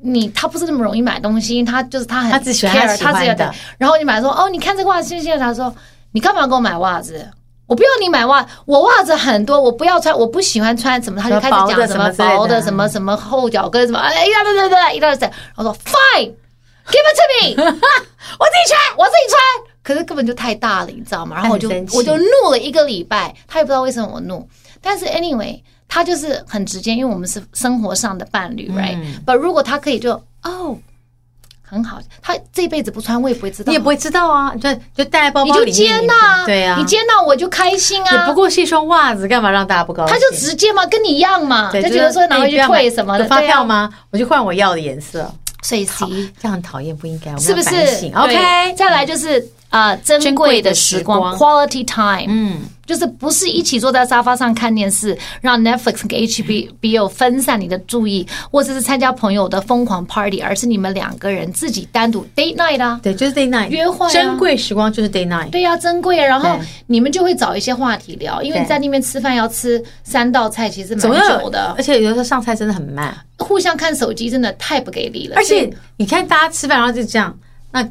[0.00, 5.74] 你他不是那么容易买东西，他就是他很 care, 他只喜欢他喜欢的，然后你买说哦，你看这个袜子新鲜，他说
[6.12, 7.28] 你干嘛给我买袜子？
[7.74, 16.30] 我不要你买袜，我袜子很多，我不要穿，我不喜欢穿什么，他就开始讲什么薄的，什么什么后脚跟什么，哎呀，对对对，一大堆，我说 Fine，give
[16.86, 19.40] it to me，我自己穿，我自己穿，
[19.82, 21.34] 可是根本就太大了，你知道吗？
[21.34, 24.48] 然后我就我就怒了一个礼拜，他也不知道为什么我怒，
[24.80, 30.12] 但是 anyway，他就是很直接，因为我们是生活上的伴侣，right？But 如果他可以就
[30.44, 30.78] 哦。
[31.74, 33.70] 很好，他这辈子不穿，我也不会知道。
[33.70, 35.66] 你也不会知道啊，就就带在包包里。
[35.66, 38.16] 你就接纳，对啊，你接纳我就开心啊。
[38.16, 40.14] 也不过是一双袜子，干嘛让大家不高兴？
[40.14, 43.90] 他就直接嘛，跟你一样嘛，就觉得说拿回去退什么的，发票吗？
[44.10, 45.30] 我就换我要的颜色。
[45.62, 47.74] 所以这样很讨厌，不应该，是不是
[48.14, 49.46] ？OK，再来就是。
[49.70, 77.36] 啊、呃，珍贵的时光，quality time，嗯，就是不是一起坐在沙发上看电视，让 Netflix 跟 HBO 分散你的注意，或者是参加朋友的疯狂 party，而是你们两个人自己单独 date night 啊，对，就是 date night 约会、啊，珍贵时光就是 date night，对呀、啊，珍贵，然后你们就会找一些话题聊，因为在那边吃饭要吃三道菜，其实蛮久的，而且有的时候上菜真的很慢，互相看手机真的太不给力了，而且你看大家吃饭然后就这样，
[77.70, 77.86] 那。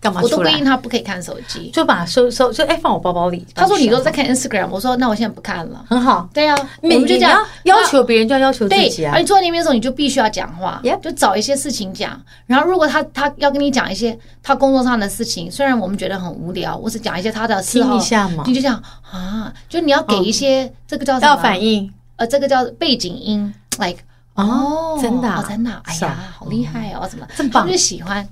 [0.00, 0.20] 干嘛？
[0.22, 3.46] 我都规定他不可以看手机，就把收收就哎放我包包里。
[3.54, 5.84] 他说你都在看 Instagram，我说那我现在不看了。
[5.88, 9.12] 很好，对啊，我们就这样要求别人就要要求自己啊。
[9.14, 12.20] 而你坐在那边的时候，你就必须要讲话，就找一些事情讲。
[12.46, 17.80] 然后如果他他要跟你讲一些他工作上的事情，虽然我们觉得很无聊，我是讲一些他的事。
[17.80, 21.26] 听一下嘛，你就这样啊，就你要给一些这个叫什么？
[21.26, 23.98] 要反应，呃，这个叫背景音，like
[24.34, 27.68] 哦，真的哦，真的，哎呀，好厉害哦，怎么这么棒？
[27.68, 28.26] 就喜欢。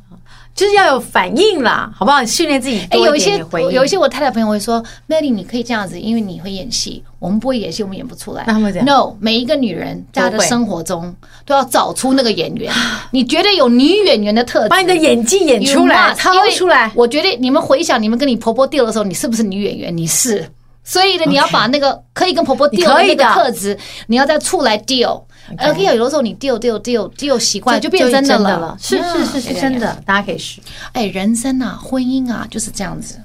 [0.59, 2.25] 就是要有反应啦，好不好？
[2.25, 2.85] 训练自己。
[2.91, 3.39] 哎，有一些
[3.73, 8.45] 有一些我太太朋友会说，Melody 你可以这样子，因为你会演戏，我们不会演戏，我们演不出来。
[8.85, 11.15] ？No，每一个女人在她的生活中
[11.47, 12.73] 都要找出那个演员。
[13.13, 16.91] 你觉得有女演员的特质，把你的演技演出来，掏出来。
[16.97, 19.97] 我觉得你们回想你们跟你婆婆 deal 的时候，你是不是女演员？
[19.97, 20.45] 你是。
[20.89, 25.23] 所以呢，你要把那个可以跟婆婆 deal 的那个特质，你要再出来 deal。
[25.59, 28.75] 而且有的时候你 deal deal deal deal 习惯，就变真的了。
[28.81, 30.61] 是是是是真的，大家可以试。
[30.93, 33.21] 哎，人生啊，婚姻啊，就是这样子，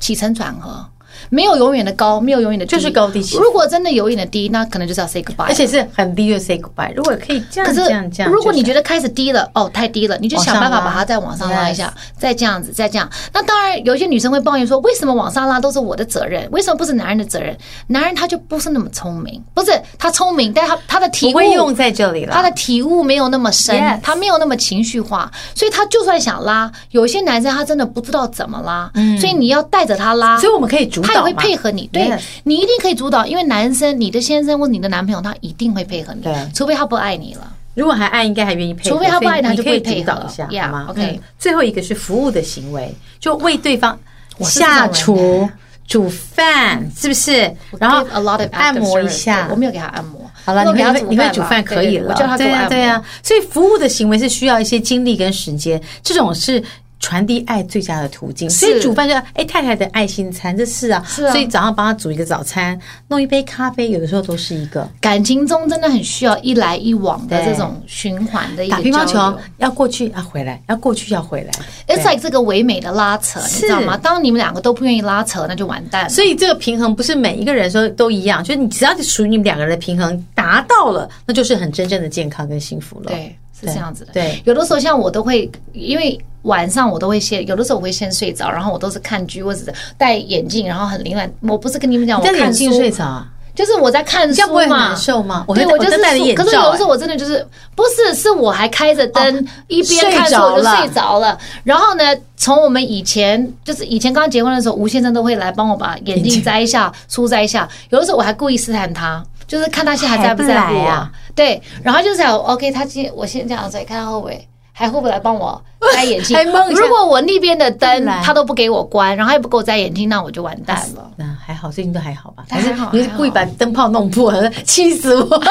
[0.00, 0.86] 起承转合。
[1.30, 3.42] 没有永远的高，没有永远的低，就是高低起伏。
[3.42, 6.92] 如果真的有一点的低，那可能就是要 say goodbye，而且是很低就 say goodbye。
[6.94, 13.08] 如果可以这样这样这样，如果你觉得开始低了，哦，太低了，你就想办法把它再往上拉一下，再这样子，再这样。
[13.32, 16.48] 那当然，有些女生会抱怨说，为什么往上拉都是我的责任？
[16.50, 17.56] 为什么不是男人的责任？
[17.88, 37.52] 男人他就不是那么聪明，不是他聪明，但他他的体悟会用在这里了，他的体悟没有那么深，他没有那么情绪化，所以他就算想拉，有些男生他真的不知道怎么拉，所以你要带着他拉，所以我们可以主导，他也会配合你，对，你一定可以主导，因为男生，你的先生或你的男朋友，他一定会配合你，对，除非他不爱你了。
[37.74, 38.90] 如果还爱，应该还愿意配合。
[38.90, 41.20] 除非他不爱，他就会配合一下，好吗？OK。
[41.38, 43.98] 最后一个是服务的行为，就为对方
[44.40, 45.48] 下厨、
[45.88, 47.50] 煮饭，是不是？
[47.78, 48.06] 然后
[48.50, 50.20] 按摩一下，我没有给他按摩。
[50.44, 52.68] 好了，你会你会煮饭可以了，我叫他给我按摩。
[52.68, 56.62] 对呀，所以服务的行为是需要一些精力跟时间，这种是。
[57.02, 61.32] 传递爱最佳的途径，所以煮饭就哎太太的爱心餐，这是啊，是啊。
[61.32, 68.76] 所以早上帮他煮一个早餐，弄一杯咖啡，有的时候都是一个感情中真的很需要一来一往的这种循环的一个。
[68.76, 71.50] 打乒乓球要过去要回来，要过去要回来。
[71.88, 73.96] It's like 这个唯美的拉扯，你知道吗？
[73.96, 76.08] 当你们两个都不愿意拉扯，那就完蛋了。
[76.08, 83.06] 所以这个平衡不是每一个人说都一样，就是你只要属于你们两个人的平衡达到了，那就是很真正的健康跟幸福了。
[83.06, 84.12] 对，是这样子的。
[84.12, 86.20] 对，有的时候像我都会因为。
[86.42, 91.32] 晚上我都会先，有的时候我会先睡着，然后我都是看剧或者是戴眼镜，然后很凌乱。
[91.42, 94.48] 我不是跟你们讲，我看书睡着啊，就是我在看书嘛。
[94.48, 95.44] 不会很难受吗？
[95.54, 95.96] 对，我就是。
[96.34, 97.46] 可是有的时候我真的就是
[97.76, 101.38] 不是，是我还开着灯一边看书我就睡着了。
[101.62, 102.02] 然后呢，
[102.36, 107.68] 从我们以前就是以前刚结婚的时候，吴先生都会来帮我把眼镜摘一下、书摘一下。
[107.90, 111.08] 有的时候我还故意试探他，就是看他现在还在不在乎我。
[111.34, 114.48] 对，然后就是想 OK，他今天我先这样子，看他会不会。
[114.74, 115.62] 还会不会来帮我
[115.94, 116.36] 摘眼镜？
[116.74, 121.10] 如果我那边的灯他都不给我关，然后也不给我摘眼镜，那我就完蛋了。
[121.14, 122.42] 那还好，最近都还好吧？
[122.48, 124.32] 还是你是故意把灯泡弄破，
[124.64, 125.42] 气死我！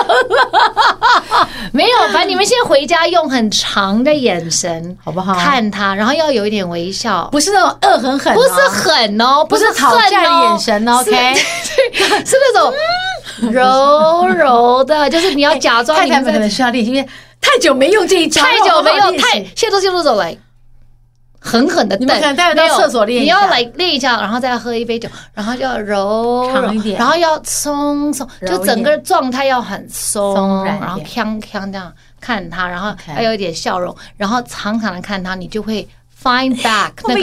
[1.71, 5.35] 没有，反正你们先回家用很长的眼神，好不好？
[5.35, 11.35] 看他，然后要有一点微笑，不是那种恶狠狠，不是狠哦，不是吵架的眼神，OK？
[12.25, 12.73] 是那种
[13.51, 15.97] 柔柔的，就是你要假装。
[15.97, 17.07] 太太们可能需要练习，因为。
[17.43, 20.37] 太久没用这一招，太久没用，太现在都现在走来，
[21.39, 21.97] 狠狠的。
[21.97, 35.87] 你们可能待会到厕所练，你要来练一下，然后再喝一杯酒，然后就要柔长一点，然后要松松，就整个状态要很松，然后锵锵这样看他，然后还有一点笑容，然后长长的看他，你就会
[36.23, 37.15] find back 会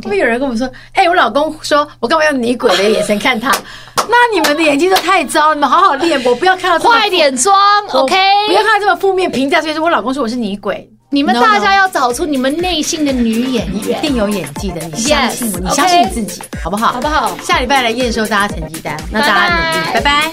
[0.00, 2.74] 不会有人跟我们说哎我老公说我干嘛用女鬼？
[2.76, 3.50] 的眼神看他。
[4.08, 7.56] 那你们的眼睛都太糟了你们好好练我不要看到这快点装
[7.88, 8.14] ok
[8.46, 10.88] 不要看到这么负面评价所以说我老公说我是女鬼。
[11.08, 13.98] 你们大家要找出你们内心的女演员。
[13.98, 16.92] 一定有演技的你相信我你相信你自己好不好？
[16.92, 17.36] 好不好？
[17.42, 20.30] 下礼拜来验收大家成绩单那大家努力拜拜。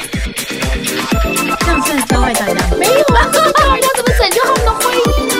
[1.59, 3.25] 这样算教坏大家吗没有啊。
[3.31, 5.33] 教家怎么拯救他们的婚姻呢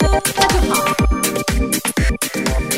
[0.00, 0.08] 那
[0.48, 0.80] 就好。
[2.10, 2.69] Thank you.